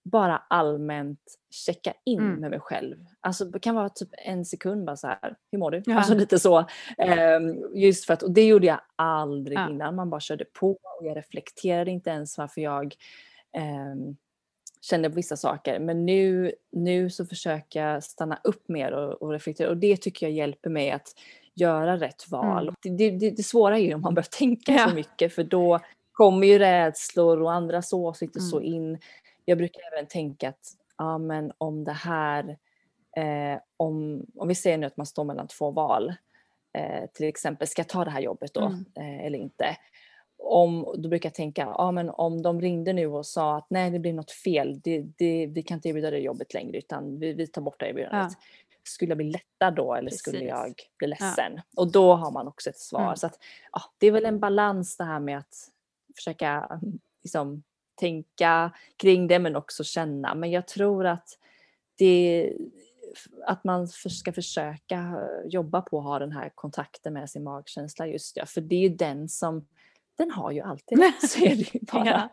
[0.03, 1.19] bara allmänt
[1.49, 2.39] checka in mm.
[2.39, 3.05] med mig själv.
[3.21, 5.83] Alltså det kan vara typ en sekund bara så här, hur mår du?
[5.85, 5.97] Ja.
[5.97, 6.59] Alltså lite så.
[7.39, 9.69] Um, just för att, och det gjorde jag aldrig ja.
[9.69, 12.95] innan, man bara körde på och jag reflekterade inte ens varför jag
[13.57, 14.17] um,
[14.81, 15.79] kände på vissa saker.
[15.79, 20.25] Men nu, nu så försöker jag stanna upp mer och, och reflektera och det tycker
[20.25, 21.13] jag hjälper mig att
[21.59, 22.63] göra rätt val.
[22.63, 22.97] Mm.
[22.97, 24.89] Det, det, det, svåra är ju om man börjar tänka ja.
[24.89, 25.79] så mycket för då
[26.11, 28.49] kommer ju rädslor och andras åsikter mm.
[28.49, 28.97] så in
[29.49, 32.57] jag brukar även tänka att ja, men om det här,
[33.17, 36.13] eh, om, om vi säger nu att man står mellan två val,
[36.73, 38.85] eh, till exempel ska jag ta det här jobbet då mm.
[38.95, 39.77] eh, eller inte?
[40.43, 43.91] Om, då brukar jag tänka, ja men om de ringde nu och sa att nej
[43.91, 47.33] det blir något fel, det, det, vi kan inte erbjuda det jobbet längre utan vi,
[47.33, 48.31] vi tar bort det erbjudandet.
[48.31, 48.45] Ja.
[48.89, 50.19] Skulle jag bli lättad då eller Precis.
[50.19, 51.53] skulle jag bli ledsen?
[51.55, 51.61] Ja.
[51.75, 53.03] Och då har man också ett svar.
[53.03, 53.15] Mm.
[53.15, 53.39] Så att,
[53.71, 55.55] ja, det är väl en balans det här med att
[56.15, 56.79] försöka
[57.23, 57.63] liksom,
[57.95, 60.35] tänka kring det men också känna.
[60.35, 61.37] Men jag tror att
[61.97, 62.53] det
[63.45, 68.37] att man ska försöka jobba på att ha den här kontakten med sin magkänsla just
[68.37, 69.67] ja, för det är ju den som
[70.17, 72.29] den har ju alltid rätt så är det ju bara ja.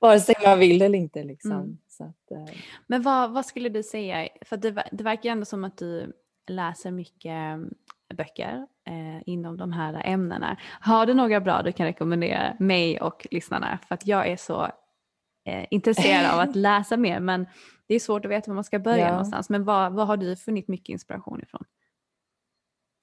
[0.00, 1.52] vare sig man vill eller inte liksom.
[1.52, 1.78] Mm.
[2.00, 2.54] Att, eh.
[2.86, 6.12] Men vad, vad skulle du säga, för det, det verkar ändå som att du
[6.50, 7.74] läser mycket mm,
[8.14, 10.56] böcker eh, inom de här ämnena.
[10.80, 13.78] Har du några bra du kan rekommendera mig och lyssnarna?
[13.88, 14.64] För att jag är så
[15.44, 17.46] eh, intresserad av att läsa mer men
[17.86, 19.10] det är svårt att veta var man ska börja ja.
[19.10, 19.50] någonstans.
[19.50, 21.64] Men vad, vad har du funnit mycket inspiration ifrån?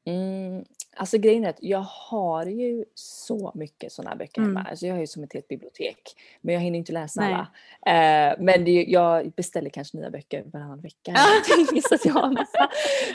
[0.06, 0.66] Mm,
[0.98, 4.60] alltså grejen är att jag har ju så mycket sådana böcker hemma.
[4.60, 4.70] Mm.
[4.70, 6.00] Alltså jag har ju som ett helt bibliotek.
[6.42, 7.34] Men jag hinner inte läsa Nej.
[7.34, 8.32] alla.
[8.32, 11.16] Eh, men det, jag beställer kanske nya böcker varannan vecka.
[11.90, 12.70] så att jag har massa.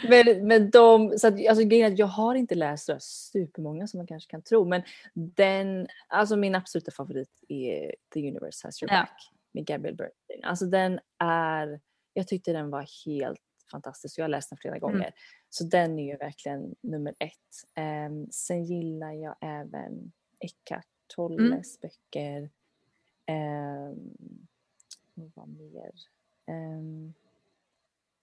[0.09, 3.87] Men, men de, så att, alltså grejen är att jag har inte läst så supermånga
[3.87, 4.65] som man kanske kan tro.
[4.65, 4.83] Men
[5.15, 10.45] den, alltså min absoluta favorit är The Universe Has Your Back med Gabrielle Bernstein.
[10.45, 11.81] Alltså den är,
[12.13, 14.19] jag tyckte den var helt fantastisk.
[14.19, 14.81] Jag har läst den flera mm.
[14.81, 14.97] gånger.
[14.97, 15.13] Mm.
[15.55, 18.09] Så den är ju verkligen nummer ett.
[18.09, 21.81] Um, sen gillar jag även Eckart Tolles mm.
[21.83, 22.51] böcker.
[23.29, 24.17] Um,
[25.15, 25.93] vad mer?
[26.47, 27.15] Um,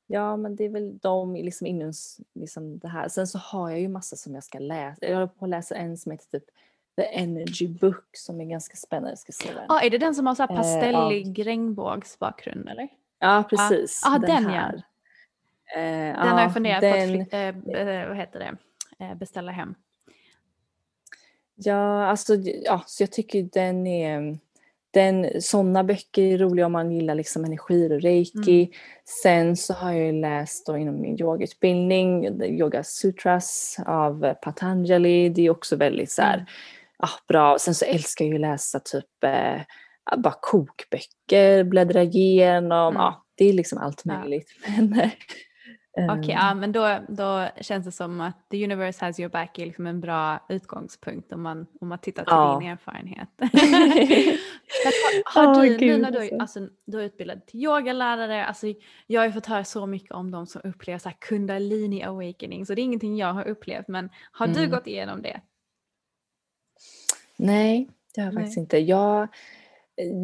[0.08, 1.94] ja men det är väl de liksom inom
[2.34, 3.08] liksom det här.
[3.08, 5.06] Sen så har jag ju massa som jag ska läsa.
[5.06, 6.50] Jag håller på att läsa en som heter typ
[6.96, 9.12] The Energy Book som är ganska spännande.
[9.12, 9.66] Jag ska se den.
[9.70, 12.88] Ah, är det den som har så här pastellig uh, regnbågsbakgrund eller?
[13.20, 14.02] Ja precis.
[14.06, 14.72] Ah, den, den ja.
[15.76, 18.58] Eh, den ja, har jag funderat den, på att äh, vad heter det?
[19.06, 19.76] Äh, beställa hem.
[21.56, 24.38] Ja, alltså ja, så jag tycker den är
[24.92, 28.62] den, sådana böcker är roliga om man gillar liksom energi och reiki.
[28.62, 28.74] Mm.
[29.24, 35.30] Sen så har jag läst då inom min yogautbildning, Yoga Sutras av Patanjali.
[35.30, 36.46] Det är också väldigt så här,
[36.98, 37.60] ah, bra.
[37.60, 39.62] Sen så älskar jag ju läsa typ eh,
[40.18, 42.94] bara kokböcker, bläddra igenom.
[42.94, 43.02] Mm.
[43.02, 44.48] Ah, det är liksom allt möjligt.
[44.66, 44.82] Ja.
[44.82, 45.12] Men,
[46.04, 49.60] Okej, okay, ja, men då, då känns det som att the universe has your back
[49.60, 52.60] är liksom en bra utgångspunkt om man, om man tittar till ja.
[52.60, 53.30] din erfarenhet.
[55.36, 58.68] har, har du, oh, nu när du, alltså, du är utbildad till yogalärare, alltså,
[59.08, 62.74] jag har fått höra så mycket om de som upplever så här kundalini awakening, så
[62.74, 64.58] det är ingenting jag har upplevt, men har mm.
[64.58, 65.42] du gått igenom det?
[67.38, 68.44] Nej, det har jag Nej.
[68.44, 68.78] faktiskt inte.
[68.78, 69.28] Jag,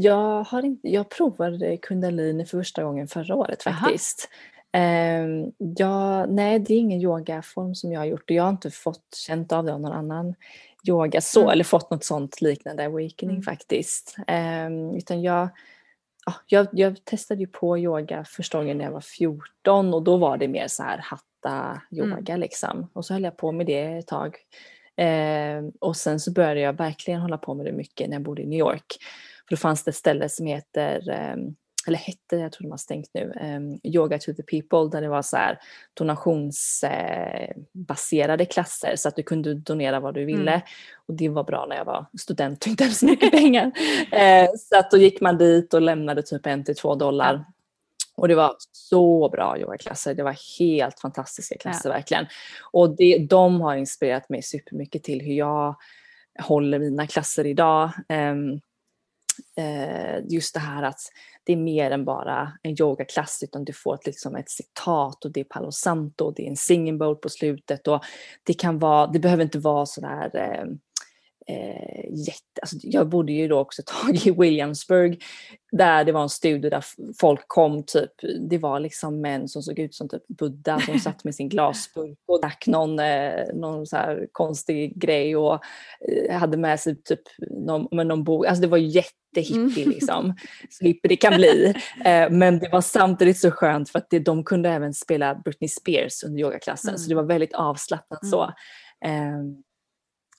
[0.02, 4.30] jag, har inte, jag provade kundalini för första gången förra året faktiskt.
[4.32, 4.42] Aha.
[4.76, 8.72] Um, ja, nej, det är ingen yogaform som jag har gjort och jag har inte
[8.72, 10.36] fått känt av det av någon annan
[10.88, 11.52] yoga så, mm.
[11.52, 13.42] eller fått något sånt liknande awakening mm.
[13.42, 14.16] faktiskt.
[14.28, 15.50] Um, utan jag,
[16.26, 20.18] ja, jag, jag, testade ju på yoga första gången när jag var 14 och då
[20.18, 22.40] var det mer så här hatta yoga mm.
[22.40, 22.90] liksom.
[22.94, 24.36] Och så höll jag på med det ett tag.
[24.98, 28.42] Um, och sen så började jag verkligen hålla på med det mycket när jag bodde
[28.42, 28.86] i New York.
[29.48, 31.10] För då fanns det ett ställe som heter
[31.88, 35.10] eller hette, jag tror de har stängt nu, um, Yoga to the people där det
[35.10, 35.60] var så här
[35.94, 40.52] donationsbaserade eh, klasser så att du kunde donera vad du ville.
[40.52, 40.62] Mm.
[41.08, 43.72] Och det var bra när jag var student och inte hade så mycket pengar.
[44.12, 47.46] Eh, så att då gick man dit och lämnade typ en till två dollar.
[48.16, 50.14] Och det var så bra yogaklasser.
[50.14, 51.96] Det var helt fantastiska klasser ja.
[51.96, 52.26] verkligen.
[52.72, 55.76] Och det, de har inspirerat mig supermycket till hur jag
[56.40, 57.92] håller mina klasser idag.
[58.10, 58.62] Um,
[60.30, 61.00] just det här att
[61.46, 65.32] det är mer än bara en yogaklass utan du får ett, liksom ett citat och
[65.32, 68.04] det är Palo Santo och det är en singing bowl på slutet och
[68.44, 70.66] det kan vara, det behöver inte vara sådär eh,
[71.50, 75.24] eh, jätte, alltså jag bodde ju då också ett tag i Williamsburg
[75.72, 76.86] där det var en studio där
[77.20, 78.12] folk kom typ,
[78.50, 82.18] det var liksom män som såg ut som typ Buddha som satt med sin glasburk
[82.28, 85.60] och drack någon, eh, någon så här konstig grej och
[86.10, 89.90] eh, hade med sig typ någon, någon bok, alltså det var jättehippie mm.
[89.90, 90.36] liksom,
[90.70, 91.74] så hippie det kan bli.
[92.06, 95.70] Eh, men det var samtidigt så skönt för att det, de kunde även spela Britney
[95.70, 96.98] Spears under yogaklassen mm.
[96.98, 98.32] så det var väldigt avslappnat mm.
[98.32, 98.54] så.
[99.06, 99.64] Um,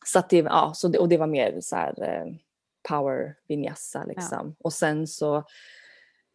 [0.06, 2.32] så att det, ja, så det, och det var mer så här eh,
[2.88, 4.54] power vinyasa liksom.
[4.58, 4.64] Ja.
[4.64, 5.36] Och sen så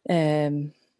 [0.08, 0.50] eh,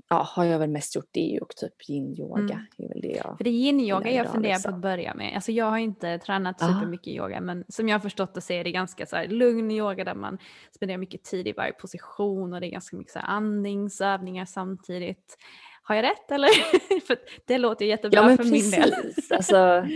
[0.08, 2.54] ja, har jag väl mest gjort det och typ yin-yoga.
[2.54, 2.66] Mm.
[2.78, 4.72] Är väl det jag För det är yin-yoga jag funderar liksom.
[4.72, 5.34] på att börja med.
[5.34, 6.68] Alltså jag har inte tränat ah.
[6.68, 9.70] supermycket yoga men som jag har förstått det så är det ganska så här lugn
[9.70, 10.38] yoga där man
[10.76, 15.36] spenderar mycket tid i varje position och det är ganska mycket så andningsövningar samtidigt.
[15.92, 16.48] Har jag rätt eller?
[17.06, 18.72] för det låter jättebra ja, för precis.
[18.72, 18.94] min del.
[19.30, 19.86] alltså,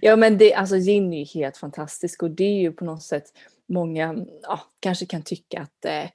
[0.00, 3.02] ja men det, alltså gin är ju helt fantastisk och det är ju på något
[3.02, 3.24] sätt
[3.68, 6.10] många ja, kanske kan tycka att eh,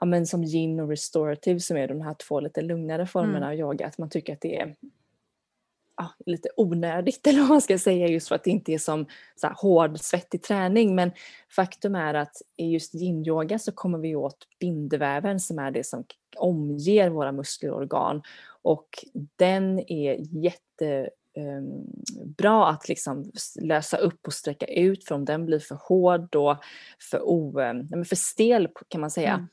[0.00, 3.48] ja, men som yin och restorative som är de här två lite lugnare formerna mm.
[3.48, 4.74] av yoga, att man tycker att det är
[5.96, 9.06] ja, lite onödigt eller vad man ska säga just för att det inte är som
[9.36, 10.94] så här, hård svettig träning.
[10.94, 11.10] Men
[11.56, 16.04] faktum är att i just yin-yoga så kommer vi åt bindväven som är det som
[16.36, 18.22] omger våra muskler och organ
[18.62, 18.88] och
[19.36, 25.58] den är jättebra ehm, att liksom lösa upp och sträcka ut för om den blir
[25.58, 26.56] för hård och
[27.10, 29.32] för, o, ehm, för stel kan man säga.
[29.32, 29.46] Mm.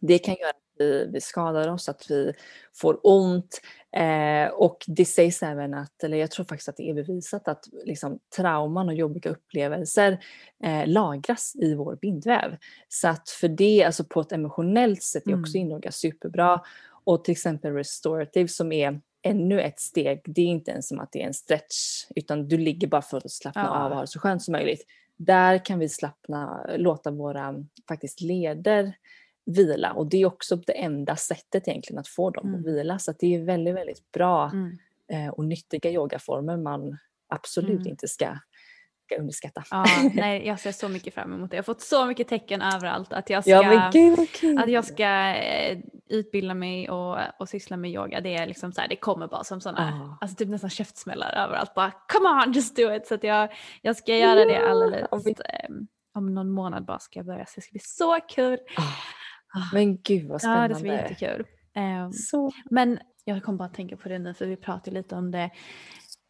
[0.00, 2.32] Det kan göra att vi, vi skadar oss, att vi
[2.74, 3.60] får ont.
[3.96, 7.68] Eh, och det sägs även att, eller jag tror faktiskt att det är bevisat att
[7.84, 10.24] liksom, trauman och jobbiga upplevelser
[10.64, 12.56] eh, lagras i vår bindväv.
[12.88, 15.66] Så att för det, alltså på ett emotionellt sätt, är också mm.
[15.66, 16.60] inyoga superbra.
[17.04, 21.12] Och till exempel restorative som är ännu ett steg, det är inte ens som att
[21.12, 23.68] det är en stretch utan du ligger bara för att slappna ja.
[23.68, 24.86] av och ha det så skönt som möjligt.
[25.16, 27.54] Där kan vi slappna, låta våra
[27.88, 28.94] faktiskt leder
[29.44, 32.60] vila och det är också det enda sättet egentligen att få dem mm.
[32.60, 34.78] att vila så att det är väldigt, väldigt bra mm.
[35.08, 36.98] eh, och nyttiga yogaformer man
[37.28, 37.86] absolut mm.
[37.86, 38.38] inte ska
[39.12, 39.64] ska underskatta.
[39.70, 39.84] Ja,
[40.14, 41.56] nej, jag ser så mycket fram emot det.
[41.56, 44.18] Jag har fått så mycket tecken överallt att jag ska, ja, Gud,
[44.58, 48.20] att jag ska eh, utbilda mig och, och syssla med yoga.
[48.20, 50.16] Det, är liksom så här, det kommer bara som sådana, oh.
[50.20, 51.74] alltså typ nästan käftsmällar överallt.
[51.74, 53.06] Bara come on just do it.
[53.06, 53.52] Så att jag,
[53.82, 55.34] jag ska göra ja, det alldeles vi...
[55.68, 57.46] um, om någon månad bara ska jag börja.
[57.46, 58.58] Så det ska bli så kul.
[58.76, 59.74] Oh.
[59.74, 60.62] Men gud vad spännande.
[60.62, 61.46] Ja, det ska bli jättekul.
[61.76, 62.50] Um, så.
[62.70, 65.50] Men jag kom bara att tänka på det nu för vi pratade lite om det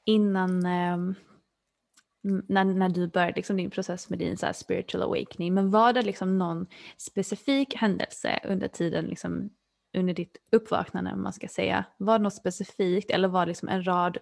[0.05, 1.15] innan um,
[2.23, 5.55] när, när du började liksom din process med din så spiritual awakening.
[5.55, 6.67] Men var det liksom någon
[6.97, 9.51] specifik händelse under tiden, liksom,
[9.97, 11.85] under ditt uppvaknande om man ska säga?
[11.99, 14.19] Var det något specifikt eller var det liksom en rad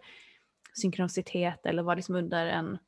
[0.74, 2.78] synkronicitet eller var det liksom under en,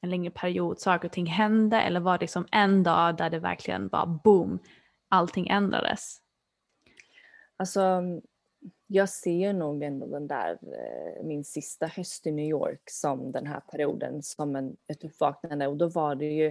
[0.00, 3.38] en längre period saker och ting hände eller var det liksom en dag där det
[3.38, 4.58] verkligen bara boom,
[5.08, 6.18] allting ändrades?
[7.56, 8.02] Alltså
[8.86, 13.46] jag ser nog ändå den där, eh, min sista höst i New York som den
[13.46, 16.46] här perioden som en, ett uppvaknande och då var det ju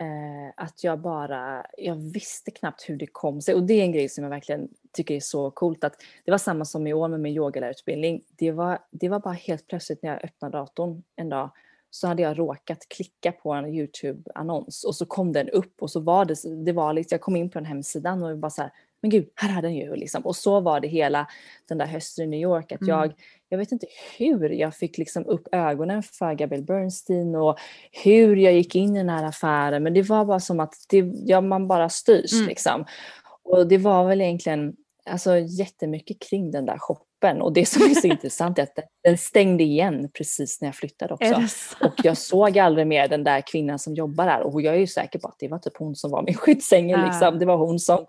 [0.00, 3.92] eh, att jag bara, jag visste knappt hur det kom sig och det är en
[3.92, 7.08] grej som jag verkligen tycker är så coolt att det var samma som i år
[7.08, 8.22] med min yogalärarutbildning.
[8.28, 11.50] Det var, det var bara helt plötsligt när jag öppnade datorn en dag
[11.90, 16.00] så hade jag råkat klicka på en Youtube-annons och så kom den upp och så
[16.00, 18.72] var det, det var liksom, jag kom in på den hemsidan och bara så här,
[19.02, 20.26] men gud, här hade den ju liksom.
[20.26, 21.26] Och så var det hela
[21.68, 22.88] den där hösten i New York att mm.
[22.88, 23.12] jag,
[23.48, 23.86] jag vet inte
[24.18, 27.58] hur jag fick liksom upp ögonen för Gabrielle Bernstein och
[28.04, 29.82] hur jag gick in i den här affären.
[29.82, 32.46] Men det var bara som att det, ja, man bara styrs mm.
[32.46, 32.84] liksom.
[33.42, 34.74] Och det var väl egentligen
[35.06, 37.42] alltså, jättemycket kring den där shoppen.
[37.42, 41.14] Och det som är så intressant är att den stängde igen precis när jag flyttade
[41.14, 41.34] också.
[41.80, 44.40] Och jag såg aldrig mer den där kvinnan som jobbar där.
[44.40, 47.04] Och jag är ju säker på att det var typ hon som var min skyddsängel.
[47.04, 47.38] Liksom.
[47.38, 48.06] Det var hon som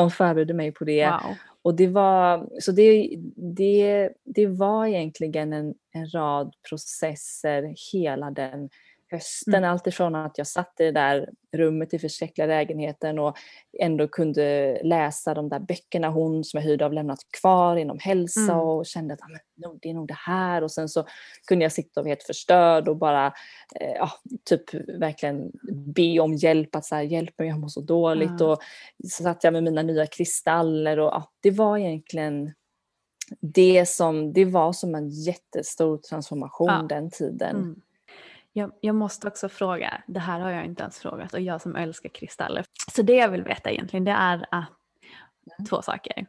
[0.00, 1.06] de förberedde mig på det.
[1.06, 1.36] Wow.
[1.62, 3.16] Och det var, så det,
[3.56, 8.68] det, det var egentligen en, en rad processer hela den
[9.10, 9.54] hösten.
[9.54, 9.70] Mm.
[9.70, 13.36] Alltifrån att jag satt i det där rummet i förskräckliga lägenheten och
[13.80, 18.40] ändå kunde läsa de där böckerna hon som jag hyrde av lämnat kvar inom hälsa
[18.40, 18.56] Mm.
[18.58, 20.62] och kände att ah, men, det är nog det här.
[20.62, 21.04] Och sen så
[21.48, 23.26] kunde jag sitta och vara helt förstörd och bara
[23.80, 24.10] eh, ja,
[24.44, 25.52] typ verkligen
[25.94, 26.74] be om hjälp.
[26.74, 28.40] Att så här, hjälp mig, jag mår så dåligt.
[28.40, 28.46] Ja.
[28.52, 28.58] Och
[29.08, 32.52] så satt jag med mina nya kristaller och ja, det var egentligen
[33.40, 36.86] det som, det var som en jättestor transformation Ja.
[36.88, 37.56] den tiden.
[37.56, 37.80] Mm.
[38.56, 41.76] Jag, jag måste också fråga, det här har jag inte ens frågat och jag som
[41.76, 42.64] älskar kristaller.
[42.94, 44.68] Så det jag vill veta egentligen det är att,
[45.68, 46.26] två saker.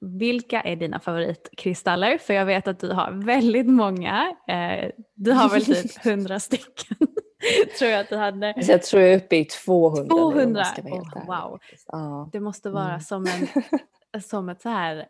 [0.00, 2.18] Vilka är dina favoritkristaller?
[2.18, 4.36] För jag vet att du har väldigt många.
[4.48, 6.96] Eh, du har väl typ hundra stycken.
[7.78, 8.62] Tror jag att du hade.
[8.62, 10.60] Så jag tror jag är uppe i 200 nu, om 200?
[10.60, 11.58] jag ska vara helt Åh, ärlig wow.
[11.86, 12.28] Ja.
[12.32, 13.00] Det måste vara Mm.
[13.00, 13.26] som,
[14.12, 15.06] en, som ett så här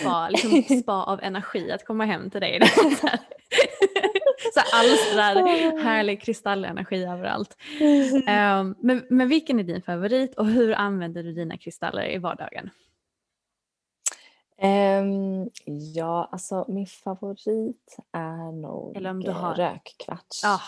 [0.00, 2.60] spa, liksom spa av energi att komma hem till dig.
[4.54, 5.36] Så alstrad
[5.80, 7.56] härlig kristallenergi överallt.
[8.26, 12.70] Ehm, men, men vilken är din favorit och hur använder du dina kristaller i vardagen?
[14.58, 15.50] Ehm,
[15.94, 20.44] ja, alltså min favorit är nog Eller om du har- rökkvarts.
[20.44, 20.60] Ah,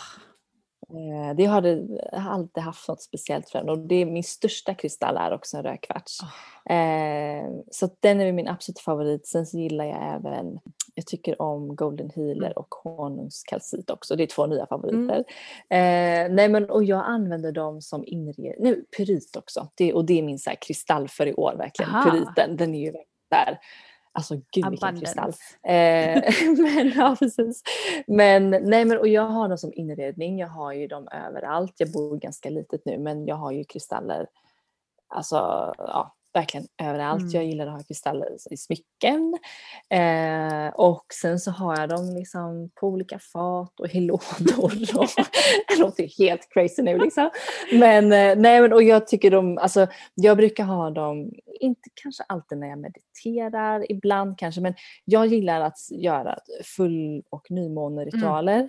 [0.93, 4.07] Eh, Det har, det, jag har alltid haft något speciellt för den och det är
[4.07, 6.19] min största kristall är också en rökkvarts.
[6.23, 6.75] Ah.
[6.75, 9.27] Eh, så den är min absoluta favorit.
[9.27, 10.59] Sen så gillar jag även,
[10.95, 12.53] jag tycker om Golden Healer Mm.
[12.57, 14.17] och honungskalcit också.
[14.17, 15.19] Det är två nya favoriter.
[15.69, 19.69] Eh, nej men och jag använder dem som inredning, nej pyrit också.
[19.75, 21.95] Det, och det är min så kristall för i år verkligen.
[21.95, 22.11] Aha.
[22.11, 22.93] Pyriten, den är ju
[23.31, 23.59] där.
[24.15, 25.33] Alltså gud vilken kristall.
[25.63, 25.73] Eh,
[26.59, 27.63] men, ja, precis.
[28.07, 30.39] men, nej, men och jag har dem som inredning.
[30.39, 31.75] Jag har ju dem överallt.
[31.77, 34.27] Jag bor ganska litet nu men jag har ju kristaller
[35.13, 35.37] alltså,
[35.79, 37.21] ja, verkligen överallt.
[37.21, 37.33] Mm.
[37.33, 39.39] Jag gillar att ha kristaller i smycken.
[39.91, 44.63] Eh, och sen så har jag dem liksom på olika fat och i lådor.
[44.99, 45.09] Och,
[45.69, 47.31] det låter helt crazy nu liksom.
[47.73, 51.31] Men, eh, nej, men och jag tycker de, alltså, jag brukar ha dem,
[51.61, 54.75] inte kanske alltid när jag mediterar, ibland kanske, men
[55.05, 56.39] jag gillar att göra
[56.77, 58.61] full och nymåneritualer.
[58.61, 58.69] Ehm,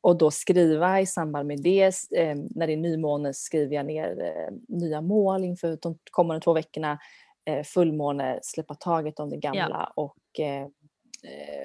[0.00, 1.92] och då skriva i samband med det.
[2.16, 6.52] ehm, när det är nymåne skriver jag ner eh, nya mål inför de kommande två
[6.52, 6.98] veckorna.
[7.44, 10.66] Eh, fullmåne, släppa taget om det gamla och eh,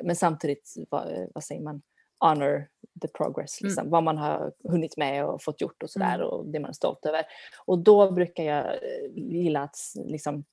[0.03, 1.81] men samtidigt, vad, vad säger man,
[2.19, 2.67] honor
[3.01, 3.69] the progress, Mm.
[3.69, 6.27] liksom, vad man har hunnit med och fått gjort och sådär Mm.
[6.27, 7.21] och det man är stolt över.
[7.65, 8.65] Och då brukar jag
[9.15, 10.43] gilla att liksom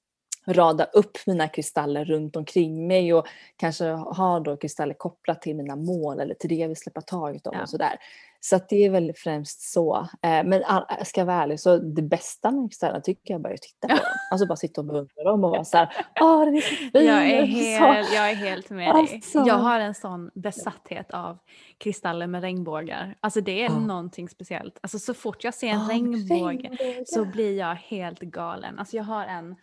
[0.47, 3.26] rada upp mina kristaller runt omkring mig och
[3.57, 7.47] kanske ha då kristaller kopplat till mina mål eller till det jag vill släppa taget
[7.47, 7.62] om Ja.
[7.62, 7.97] och sådär.
[8.43, 9.97] Så att det är väl främst så.
[10.22, 13.49] Eh, Men all- jag ska vara ärlig, så det bästa med kristallerna tycker jag bara
[13.49, 14.05] är att titta på dem.
[14.32, 15.88] Alltså bara sitta och beundra dem och vara så här,
[16.20, 16.91] åh den är så fin.
[16.93, 17.84] Jag är, så.
[17.84, 19.14] helt, jag är helt med dig.
[19.14, 19.38] Alltså.
[19.47, 21.38] Jag har en sån besatthet av
[21.78, 23.14] kristaller med regnbågar.
[23.20, 23.78] Alltså det är Ja.
[23.78, 24.78] någonting speciellt.
[24.80, 26.70] Alltså så fort jag ser en Ah, regnbåge
[27.07, 28.78] så blir jag helt galen.
[28.78, 29.57] Alltså jag har en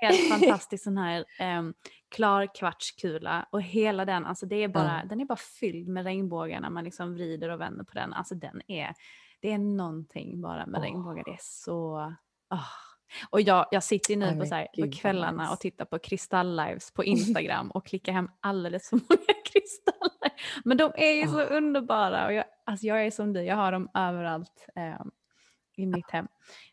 [0.00, 1.24] helt fantastisk sån här
[1.58, 1.74] um,
[2.08, 5.08] klar kvartskula och hela den, alltså det är bara, Ja.
[5.08, 8.12] den är bara fylld med regnbågar när man liksom vrider och vänder på den.
[8.12, 8.94] Alltså den är,
[9.40, 10.82] det är någonting bara med Åh.
[10.84, 11.24] regnbågar.
[11.24, 11.96] Det är så,
[12.48, 12.64] ah.
[13.30, 15.52] Och jag, jag sitter ju nu på, så här, på kvällarna nice.
[15.52, 20.32] och tittar på kristall-lives på Instagram och klickar hem alldeles för många kristaller.
[20.64, 21.44] Men de är ju så Ah.
[21.44, 25.00] underbara och jag, alltså jag är som du, jag har dem överallt eh,
[25.76, 26.28] i mitt hem.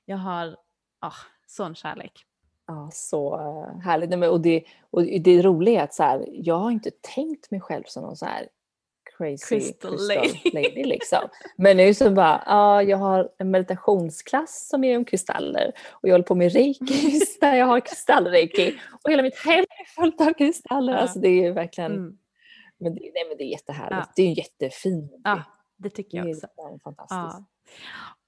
[0.05, 0.57] Jag har
[0.99, 1.13] ah,
[1.47, 2.25] sån kärlek.
[2.67, 4.29] Ja, så eh, härligt.
[4.31, 7.83] Och, det, och det roliga är att så här, jag har inte tänkt mig själv
[7.87, 8.47] som någon så här
[9.17, 10.51] crazy Crystal crystal, lady.
[10.53, 10.83] lady.
[10.83, 11.19] liksom.
[11.55, 16.13] Men nu så bara, ja, jag har en meditationsklass som är om kristaller och jag
[16.13, 20.33] håller på med reiki där jag har kristallreiki och hela mitt hem är fullt av
[20.33, 20.93] kristaller.
[20.93, 20.99] Ja.
[20.99, 22.17] Alltså det är verkligen, Mm.
[22.77, 24.07] men det, nej, men det är jättehärligt.
[24.07, 24.13] Ja.
[24.15, 25.11] Det är ju jättefint.
[25.23, 25.43] Ja,
[25.77, 26.47] det tycker det jag är också.
[26.83, 27.09] fantastiskt.
[27.11, 27.45] Ja.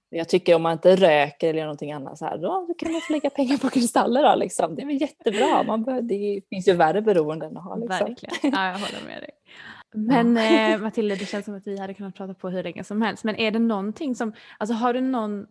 [0.10, 3.14] Jag tycker om man inte röker eller någonting annat så här, då, kan man få
[3.14, 4.76] lägga pengar på kristaller då, liksom.
[4.76, 5.64] Det är väl jättebra.
[5.64, 7.76] Man bör, det finns ju värre beroenden att ha.
[7.76, 8.08] Liksom.
[8.08, 8.56] Verkligen.
[8.56, 9.32] Ja, jag håller med dig.
[9.94, 10.38] Men
[10.74, 13.24] eh, Matilda, det känns som att vi hade kunnat prata på hur länge som helst.
[13.24, 15.48] Men är det någonting som, alltså har du någon,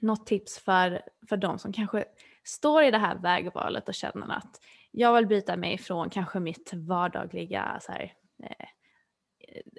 [0.00, 2.04] något tips för, för de som kanske
[2.44, 4.60] står i det här vägvalet och känner att
[4.90, 8.12] jag vill byta mig från kanske mitt vardagliga så här,
[8.42, 8.66] eh,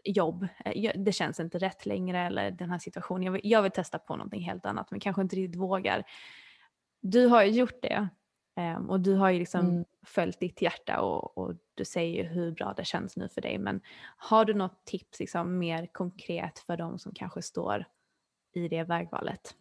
[0.04, 0.48] jobb.
[0.66, 3.24] Eh, Det känns inte rätt längre eller den här situationen.
[3.24, 6.04] Jag vill, jag vill testa på någonting helt annat men kanske inte riktigt vågar.
[7.02, 8.08] Du har ju gjort det
[8.56, 9.86] ehm, och du har ju liksom Mm.
[10.06, 13.58] följt ditt hjärta och, och du säger ju hur bra det känns nu för dig.
[13.58, 13.82] Men
[14.18, 17.86] har du något tips liksom mer konkret för de som kanske står
[18.54, 19.56] i det vägvalet?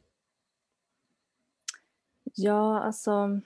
[2.35, 3.41] Ja, alltså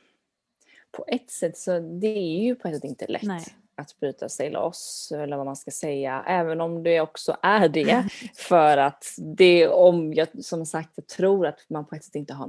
[0.90, 3.22] på ett sätt så det är ju på ett sätt inte lätt.
[3.22, 3.44] Nej.
[3.78, 8.08] Att bryta sig loss eller vad man ska säga, även om det också är det.
[8.36, 12.34] För att det om jag som sagt jag tror att man på ett sätt inte
[12.34, 12.46] har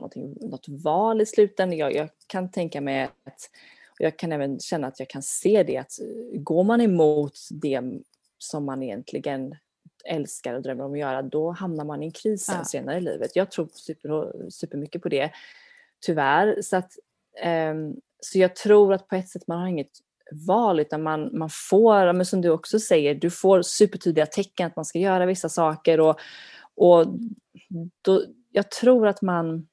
[0.47, 1.77] något val i slutändan.
[1.77, 3.49] Jag, jag kan tänka mig att
[3.97, 5.91] jag kan även känna att jag kan se det att
[6.33, 7.81] går man emot det
[8.37, 9.55] som man egentligen
[10.05, 12.63] älskar och drömmer om att göra, då hamnar man i en kris ja.
[12.63, 13.35] senare i livet.
[13.35, 15.31] Jag tror super, supermycket på det,
[16.05, 16.61] tyvärr.
[16.61, 16.91] Så, att,
[17.45, 19.91] um, så jag tror att på ett sätt man har inget
[20.31, 24.75] val utan man, man får, men som du också säger, du får supertydliga tecken att
[24.75, 26.19] man ska göra vissa saker och,
[26.75, 27.05] och
[28.01, 29.67] då, jag tror att man,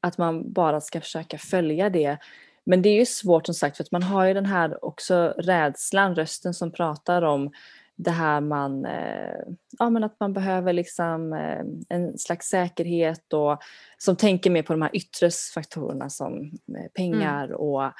[0.00, 2.18] att man bara ska försöka följa det.
[2.66, 5.34] Men det är ju svårt som sagt för att man har ju den här också
[5.38, 7.50] rädslan, rösten som pratar om
[7.98, 9.38] det här man, eh,
[9.78, 13.58] ja men att man behöver liksom eh, en slags säkerhet och
[13.98, 17.56] som tänker mer på de här yttre faktorerna som eh, pengar mm.
[17.56, 17.92] och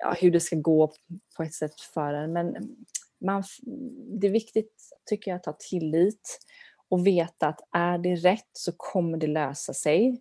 [0.00, 0.92] ja, hur det ska gå
[1.36, 2.32] på ett sätt för en.
[2.32, 2.76] Men
[3.24, 3.44] man,
[4.20, 4.74] det är viktigt
[5.08, 6.38] tycker jag att ha tillit
[6.88, 10.20] och veta att är det rätt så kommer det lösa sig.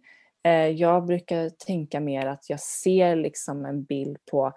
[0.76, 4.54] Jag brukar tänka mer att jag ser liksom en bild på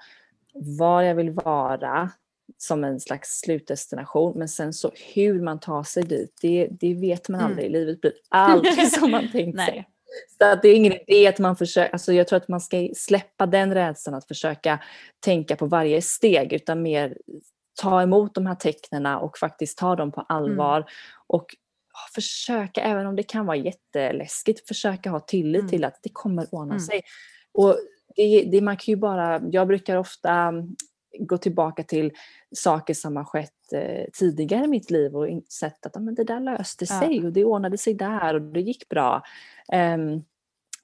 [0.54, 2.10] var jag vill vara
[2.58, 4.38] som en slags slutdestination.
[4.38, 7.66] Men sen så hur man tar sig dit, det, det vet man aldrig.
[7.66, 7.72] Mm.
[7.72, 9.88] Livet blir aldrig som man tänkt sig.
[10.38, 12.88] Så att det är ingen idé att man försöker, alltså jag tror att man ska
[12.96, 14.78] släppa den rädslan att försöka
[15.20, 17.16] tänka på varje steg utan mer
[17.80, 20.76] ta emot de här tecknen och faktiskt ta dem på allvar.
[20.76, 20.88] Mm.
[21.26, 21.46] Och
[22.14, 25.70] försöka, även om det kan vara jätteläskigt, försöka ha tillit mm.
[25.70, 26.80] till att det kommer ordna mm.
[26.80, 27.02] sig.
[27.52, 27.76] Och
[28.16, 30.52] det, det, man kan ju bara, jag brukar ofta
[31.18, 32.12] gå tillbaka till
[32.56, 36.40] saker som har skett eh, tidigare i mitt liv och sett att men det där
[36.40, 37.26] löste sig ja.
[37.26, 39.22] och det ordnade sig där och det gick bra.
[39.72, 40.24] Um,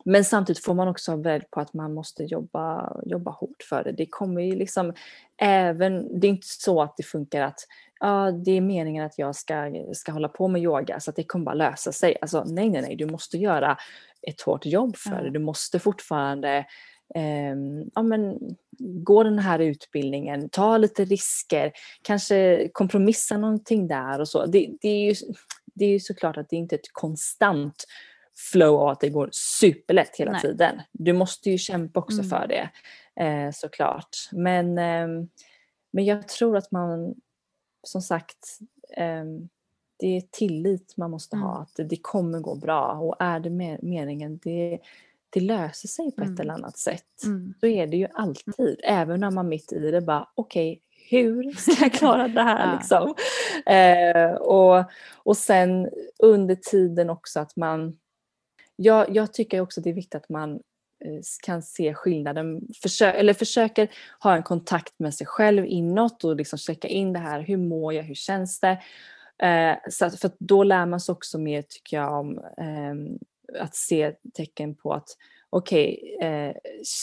[0.04, 3.92] men samtidigt får man också vara på att man måste jobba, jobba hårt för det.
[3.92, 4.92] Det kommer ju liksom
[5.36, 7.60] även, det är inte så att det funkar att
[8.00, 11.24] ja, det är meningen att jag ska, ska hålla på med yoga så att det
[11.24, 12.16] kommer bara lösa sig.
[12.20, 13.76] Alltså nej, nej, nej, du måste göra
[14.22, 15.30] ett hårt jobb för det.
[15.30, 16.64] Du måste fortfarande
[17.94, 18.38] ja, men,
[18.78, 24.46] gå den här utbildningen, ta lite risker, kanske kompromissa någonting där och så.
[24.46, 25.14] Det, det, är, ju,
[25.74, 27.84] det är ju såklart att det inte är ett konstant
[28.52, 30.40] flow av att det går superlätt hela Nej.
[30.40, 30.82] tiden.
[30.92, 32.30] Du måste ju kämpa också mm.
[32.30, 32.70] för det
[33.24, 34.16] eh, såklart.
[34.32, 35.26] Men, eh,
[35.90, 37.14] men jag tror att man
[37.82, 38.58] som sagt
[38.96, 39.24] eh,
[39.98, 41.48] det är tillit man måste mm.
[41.48, 43.50] ha, att det kommer gå bra och är det
[43.82, 44.78] meningen, det,
[45.30, 46.40] det löser sig på ett mm.
[46.40, 47.24] eller annat sätt.
[47.24, 47.54] Mm.
[47.60, 51.52] Så är det ju alltid, även när man mitt i det bara okej, okay, hur
[51.56, 52.66] ska jag klara det här?
[52.66, 52.78] ja.
[52.78, 53.14] liksom?
[53.66, 57.98] eh, och, och sen under tiden också att man,
[58.76, 60.54] jag, jag tycker också det är viktigt att man
[61.04, 63.88] eh, kan se skillnaden, försö eller försöker
[64.20, 67.94] ha en kontakt med sig själv inåt och liksom checka in det här, hur mår
[67.94, 68.78] jag, hur känns det?
[69.42, 73.18] Eh, så att, för då lär man sig också mer tycker jag om eh,
[73.60, 75.08] att se tecken på att
[75.50, 76.54] okej, okay, eh,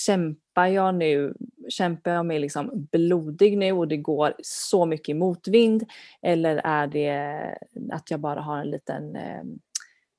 [0.05, 1.33] kämpar jag nu,
[1.69, 5.83] kämpar jag med liksom blodig nu och det går så mycket motvind
[6.21, 7.57] eller är det
[7.91, 9.43] att jag bara har en liten, eh,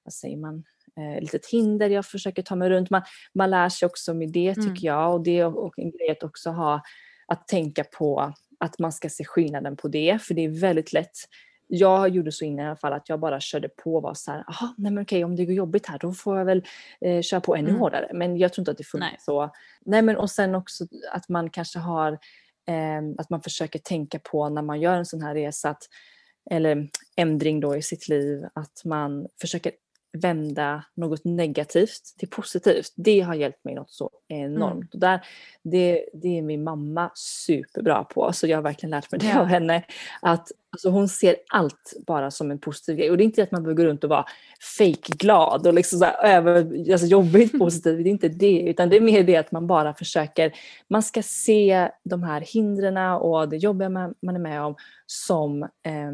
[0.04, 0.64] vad säger man,
[0.96, 2.90] eh, litet hinder jag försöker ta mig runt.
[2.90, 3.02] Man,
[3.34, 4.76] man lär sig också med det tycker mm.
[4.82, 6.82] jag och det är och en grej att också ha
[7.26, 11.16] att tänka på att man ska se skillnaden på det för det är väldigt lätt
[11.66, 14.30] jag gjorde så innan i alla fall att jag bara körde på och var så
[14.30, 16.64] här, aha, nej men okej om det går jobbigt här då får jag väl
[17.00, 17.80] eh, köra på ännu mm.
[17.80, 18.10] hårdare.
[18.14, 19.50] Men jag tror inte att det funkar så.
[19.84, 22.12] Nej men och sen också att man kanske har,
[22.68, 25.82] eh, att man försöker tänka på när man gör en sån här resa, att,
[26.50, 29.72] eller ändring då i sitt liv, att man försöker
[30.16, 32.92] vända något negativt till positivt.
[32.96, 34.74] Det har hjälpt mig något så enormt.
[34.74, 34.88] Mm.
[34.92, 35.20] Och där,
[35.62, 39.40] det, det är min mamma superbra på, så jag har verkligen lärt mig det ja.
[39.40, 39.82] av henne.
[40.22, 43.10] Att alltså, hon ser allt bara som en positiv grej.
[43.10, 44.24] Och det är inte att man behöver gå runt och vara
[44.78, 46.56] fake-glad och liksom så över,
[46.92, 48.60] alltså, jobbigt positiv, det är inte det.
[48.60, 50.52] Utan det är mer det att man bara försöker,
[50.88, 55.62] man ska se de här hindren och det jobbiga man, man är med om som
[55.62, 56.12] eh,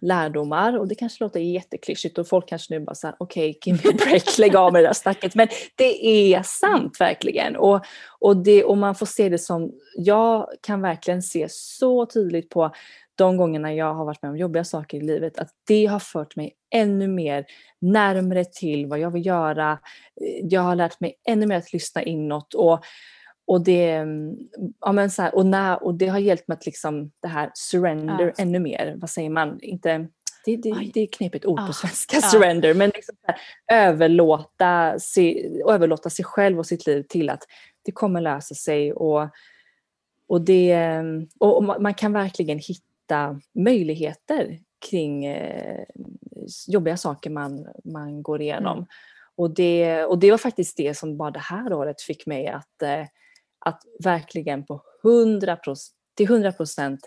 [0.00, 3.84] lärdomar och det kanske låter jätteklyschigt och folk kanske nu bara såhär okej, okay, give
[3.84, 5.34] me a break, lägg av med det där snacket.
[5.34, 7.84] Men det är sant verkligen och,
[8.20, 12.72] och, det, och man får se det som, jag kan verkligen se så tydligt på
[13.14, 16.36] de gångerna jag har varit med om jobbiga saker i livet, att det har fört
[16.36, 17.44] mig ännu mer
[17.80, 19.78] närmre till vad jag vill göra.
[20.42, 22.84] Jag har lärt mig ännu mer att lyssna inåt och
[23.44, 24.06] och det,
[24.80, 27.50] ja men så här, och, när, och det har hjälpt mig att liksom det här
[27.54, 28.42] surrender ja.
[28.42, 28.94] ännu mer.
[28.96, 29.58] Vad säger man?
[29.62, 30.08] Inte,
[30.44, 31.72] det, det, det är knepigt ord på ah.
[31.72, 32.22] svenska, ja.
[32.22, 33.36] surrender, men liksom här,
[33.72, 37.42] överlåta, se, överlåta sig själv och sitt liv till att
[37.84, 38.92] det kommer lösa sig.
[38.92, 39.28] Och,
[40.28, 41.00] och, det,
[41.40, 42.91] och man kan verkligen hitta
[43.54, 44.58] möjligheter
[44.90, 45.84] kring eh,
[46.66, 48.78] jobbiga saker man, man går igenom.
[48.78, 48.86] Mm.
[49.36, 52.82] Och, det, och det var faktiskt det som bara det här året fick mig att,
[52.82, 53.06] eh,
[53.58, 55.58] att verkligen på 100
[56.16, 57.00] till 100 procent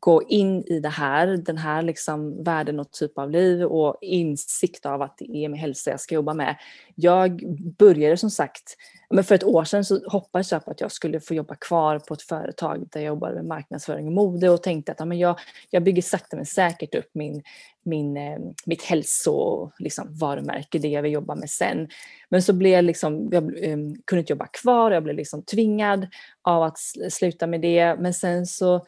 [0.00, 4.86] gå in i det här, den här liksom världen och typ av liv och insikt
[4.86, 6.56] av att det är min hälsa jag ska jobba med.
[6.94, 8.76] Jag började som sagt,
[9.10, 11.98] men för ett år sedan så hoppades jag på att jag skulle få jobba kvar
[11.98, 15.18] på ett företag där jag jobbade med marknadsföring och mode och tänkte att ja, men
[15.18, 15.38] jag,
[15.70, 17.42] jag bygger sakta men säkert upp min,
[17.82, 21.88] min, eh, mitt hälsovarumärke, liksom, varumärke, det jag vill jobba med sen.
[22.28, 26.06] Men så blev jag liksom, jag eh, kunde inte jobba kvar, jag blev liksom tvingad
[26.42, 26.78] av att
[27.10, 27.96] sluta med det.
[27.98, 28.86] Men sen så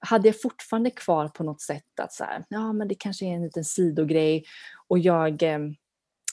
[0.00, 3.34] hade jag fortfarande kvar på något sätt att så här, ja men det kanske är
[3.34, 4.44] en liten sidogrej.
[4.88, 5.58] Och jag, eh,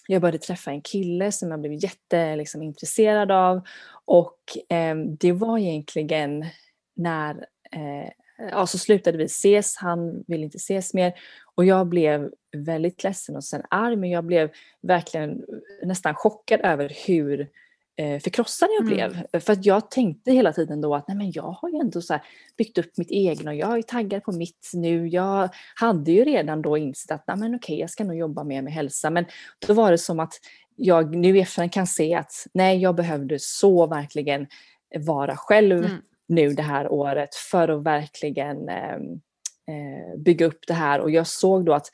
[0.07, 3.61] jag började träffa en kille som jag blev jätteintresserad liksom, av.
[4.06, 4.39] Och
[4.69, 6.45] eh, det var egentligen
[6.95, 7.35] när
[7.72, 11.14] eh, ja, så slutade vi ses, han ville inte ses mer.
[11.56, 14.49] Och jag blev väldigt ledsen och sen arg, men jag blev
[14.81, 15.45] verkligen
[15.84, 17.48] nästan chockad över hur eh,
[17.97, 19.11] förkrossad jag blev.
[19.11, 19.41] Mm.
[19.41, 22.19] För att jag tänkte hela tiden då att nej men jag har ju ändå så
[22.57, 25.07] byggt upp mitt egna och jag är taggad på mitt nu.
[25.07, 28.61] Jag hade ju redan då insett att nej men okej, jag ska nog jobba mer
[28.61, 29.09] med hälsa.
[29.09, 29.25] Men
[29.67, 30.33] då var det som att
[30.75, 34.47] jag nu i efterhand kan se att nej, jag behövde så verkligen
[34.99, 36.01] vara själv mm.
[36.27, 40.99] nu det här året för att verkligen eh, bygga upp det här.
[40.99, 41.87] Och jag såg då att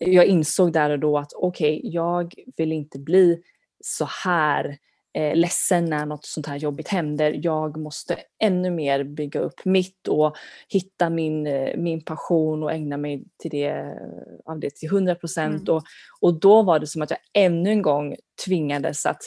[0.00, 3.42] jag insåg där och då att okej, okay, jag vill inte bli
[3.80, 4.78] så här
[5.14, 7.40] eh, ledsen när något sånt här jobbigt händer.
[7.42, 10.36] Jag måste ännu mer bygga upp mitt och
[10.68, 13.98] hitta min, eh, min passion och ägna mig till det,
[14.44, 15.68] av det till 100 procent.
[15.68, 15.76] Mm.
[15.76, 15.82] Och,
[16.20, 18.16] och då var det som att jag ännu en gång
[18.46, 19.22] tvingades att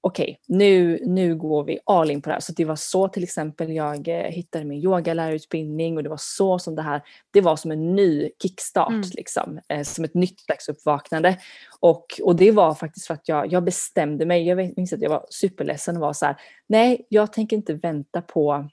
[0.00, 2.40] okej, okay, nu, nu går vi all in på det här.
[2.40, 6.58] Så det var så till exempel jag eh, hittade min yogalärarutbildning och det var så
[6.58, 9.10] som det här, det var som en ny kickstart, mm.
[9.14, 11.38] liksom, eh, som ett nytt slags uppvaknande.
[11.80, 15.10] Och, och det var faktiskt för att jag, jag bestämde mig, jag minns att jag
[15.10, 18.68] var superledsen och var så här, nej, jag tänker inte vänta på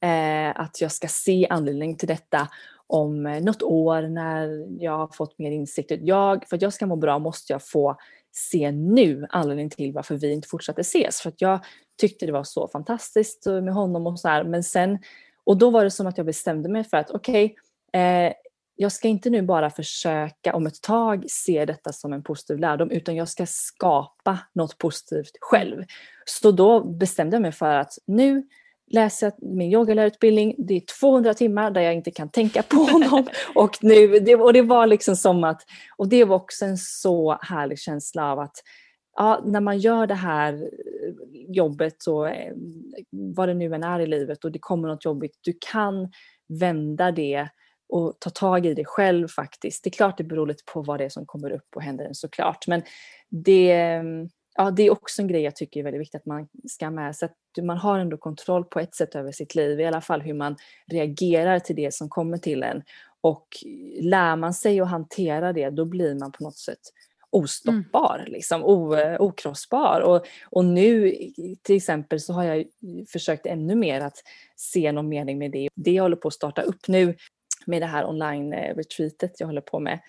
[0.00, 2.48] eh, att jag ska se anledning till detta
[2.86, 5.92] om eh, något år när jag har fått mer insikt.
[6.00, 7.96] Jag, för att jag ska må bra måste jag få
[8.38, 11.20] se nu anledningen till varför vi inte fortsatte ses.
[11.20, 11.64] För att jag
[12.00, 14.44] tyckte det var så fantastiskt med honom och så här.
[14.44, 14.98] Men sen,
[15.44, 17.54] och då var det som att jag bestämde mig för att okej,
[17.90, 18.32] okay, eh,
[18.76, 22.90] jag ska inte nu bara försöka om ett tag se detta som en positiv lärdom
[22.90, 25.84] utan jag ska skapa något positivt själv.
[26.24, 28.46] Så då bestämde jag mig för att nu
[28.90, 30.54] läser min yogalärarutbildning.
[30.58, 33.26] Det är 200 timmar där jag inte kan tänka på honom.
[33.54, 35.62] och, nu, det, och det var liksom som att,
[35.96, 38.56] och det var också en så härlig känsla av att
[39.16, 40.70] ja, när man gör det här
[41.48, 42.52] jobbet och eh,
[43.10, 46.12] vad det nu än är i livet och det kommer något jobbigt, du kan
[46.48, 47.48] vända det
[47.88, 49.84] och ta tag i det själv faktiskt.
[49.84, 52.08] Det är klart det beror lite på vad det är som kommer upp och händer
[52.12, 52.82] såklart men
[53.30, 54.02] det,
[54.56, 57.16] ja, det är också en grej jag tycker är väldigt viktigt att man ska med
[57.16, 57.26] sig.
[57.26, 60.34] Att man har ändå kontroll på ett sätt över sitt liv, i alla fall hur
[60.34, 60.56] man
[60.86, 62.82] reagerar till det som kommer till en.
[63.20, 63.48] Och
[64.00, 66.80] lär man sig att hantera det, då blir man på något sätt
[67.30, 68.32] ostoppbar, mm.
[68.32, 70.00] liksom, o, okrossbar.
[70.00, 71.14] Och, och nu
[71.62, 72.64] till exempel så har jag
[73.08, 74.22] försökt ännu mer att
[74.56, 75.68] se någon mening med det.
[75.74, 77.14] Det jag håller på att starta upp nu
[77.66, 80.00] med det här online-retreatet eh, jag håller på med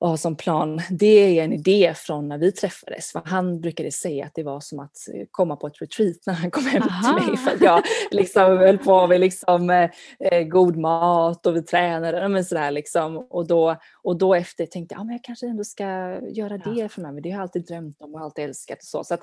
[0.00, 3.12] och ha som plan, det är en idé från när vi träffades.
[3.12, 6.34] För han brukade säga att det var som att eh, komma på ett retreat när
[6.34, 7.18] han kom hem Aha.
[7.18, 7.36] till mig.
[7.36, 12.28] För att jag liksom höll på med liksom, eh, eh, god mat och vi tränade.
[12.28, 13.18] Men sådär liksom.
[13.18, 15.84] och, då, och då efter tänkte jag att ah, jag kanske ändå ska
[16.20, 16.88] göra det ja.
[16.88, 17.20] framöver.
[17.20, 18.78] Det har jag alltid drömt om och alltid älskat.
[18.78, 19.04] Och så.
[19.04, 19.22] så att,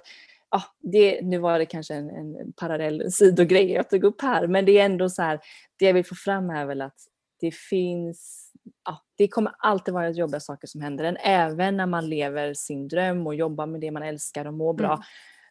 [0.51, 4.47] ja, det, nu var det kanske en, en parallell sidogrej jag tog upp här.
[4.47, 5.39] Men det är ändå så här,
[5.79, 6.97] det jag vill få fram är väl att
[7.39, 8.36] det finns
[8.85, 12.87] ja, det kommer alltid vara jobbiga saker som händer en, även när man lever sin
[12.87, 14.93] dröm och jobbar med det man älskar och mår bra.
[14.93, 15.03] Mm.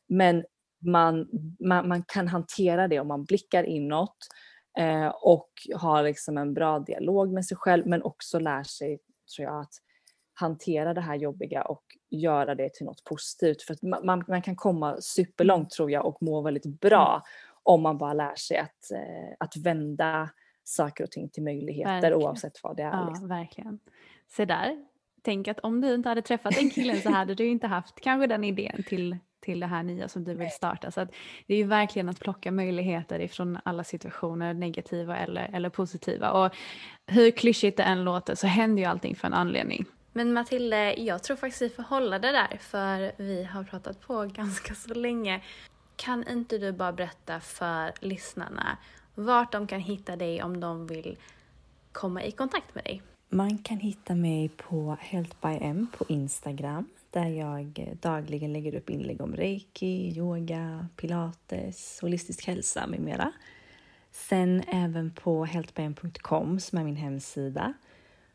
[0.08, 0.44] Men
[0.84, 1.28] man,
[1.60, 4.16] man, man, kan hantera det om man blickar inåt
[4.78, 8.98] eh, och har liksom en bra dialog med sig själv men också lär sig,
[9.36, 9.72] tror jag, att
[10.34, 13.62] hantera det här jobbiga och göra det till något positivt.
[13.62, 17.22] För man, man kan komma superlångt tror jag och må väldigt bra mm.
[17.62, 20.30] om man bara lär sig att, eh, att vända
[20.68, 22.14] saker och ting till möjligheter verkligen.
[22.14, 22.90] oavsett vad det är.
[22.90, 23.28] Ja, liksom.
[23.28, 23.78] verkligen.
[24.28, 24.84] Se där,
[25.22, 28.26] tänk att om du inte hade träffat den killen så hade du inte haft kanske
[28.26, 30.90] den idén till, till det här nya som du vill starta.
[30.90, 31.06] Så
[31.46, 36.30] det är ju verkligen att plocka möjligheter ifrån alla situationer, negativa eller, eller positiva.
[36.30, 36.54] Och
[37.06, 39.84] hur klyschigt det än låter så händer ju allting för en anledning.
[40.12, 44.24] Men Matilde, jag tror faktiskt vi får hålla det där för vi har pratat på
[44.34, 45.40] ganska så länge.
[45.96, 48.78] Kan inte du bara berätta för lyssnarna
[49.16, 51.16] vart de kan hitta dig om de vill
[51.92, 53.02] komma i kontakt med dig.
[53.28, 58.74] Man kan hitta mig på Health by M på Instagram där jag eh, dagligen lägger
[58.74, 63.32] upp inlägg om reiki, yoga, pilates, holistisk hälsa med mera.
[64.10, 67.72] Sen även på healthbym.com som är min hemsida.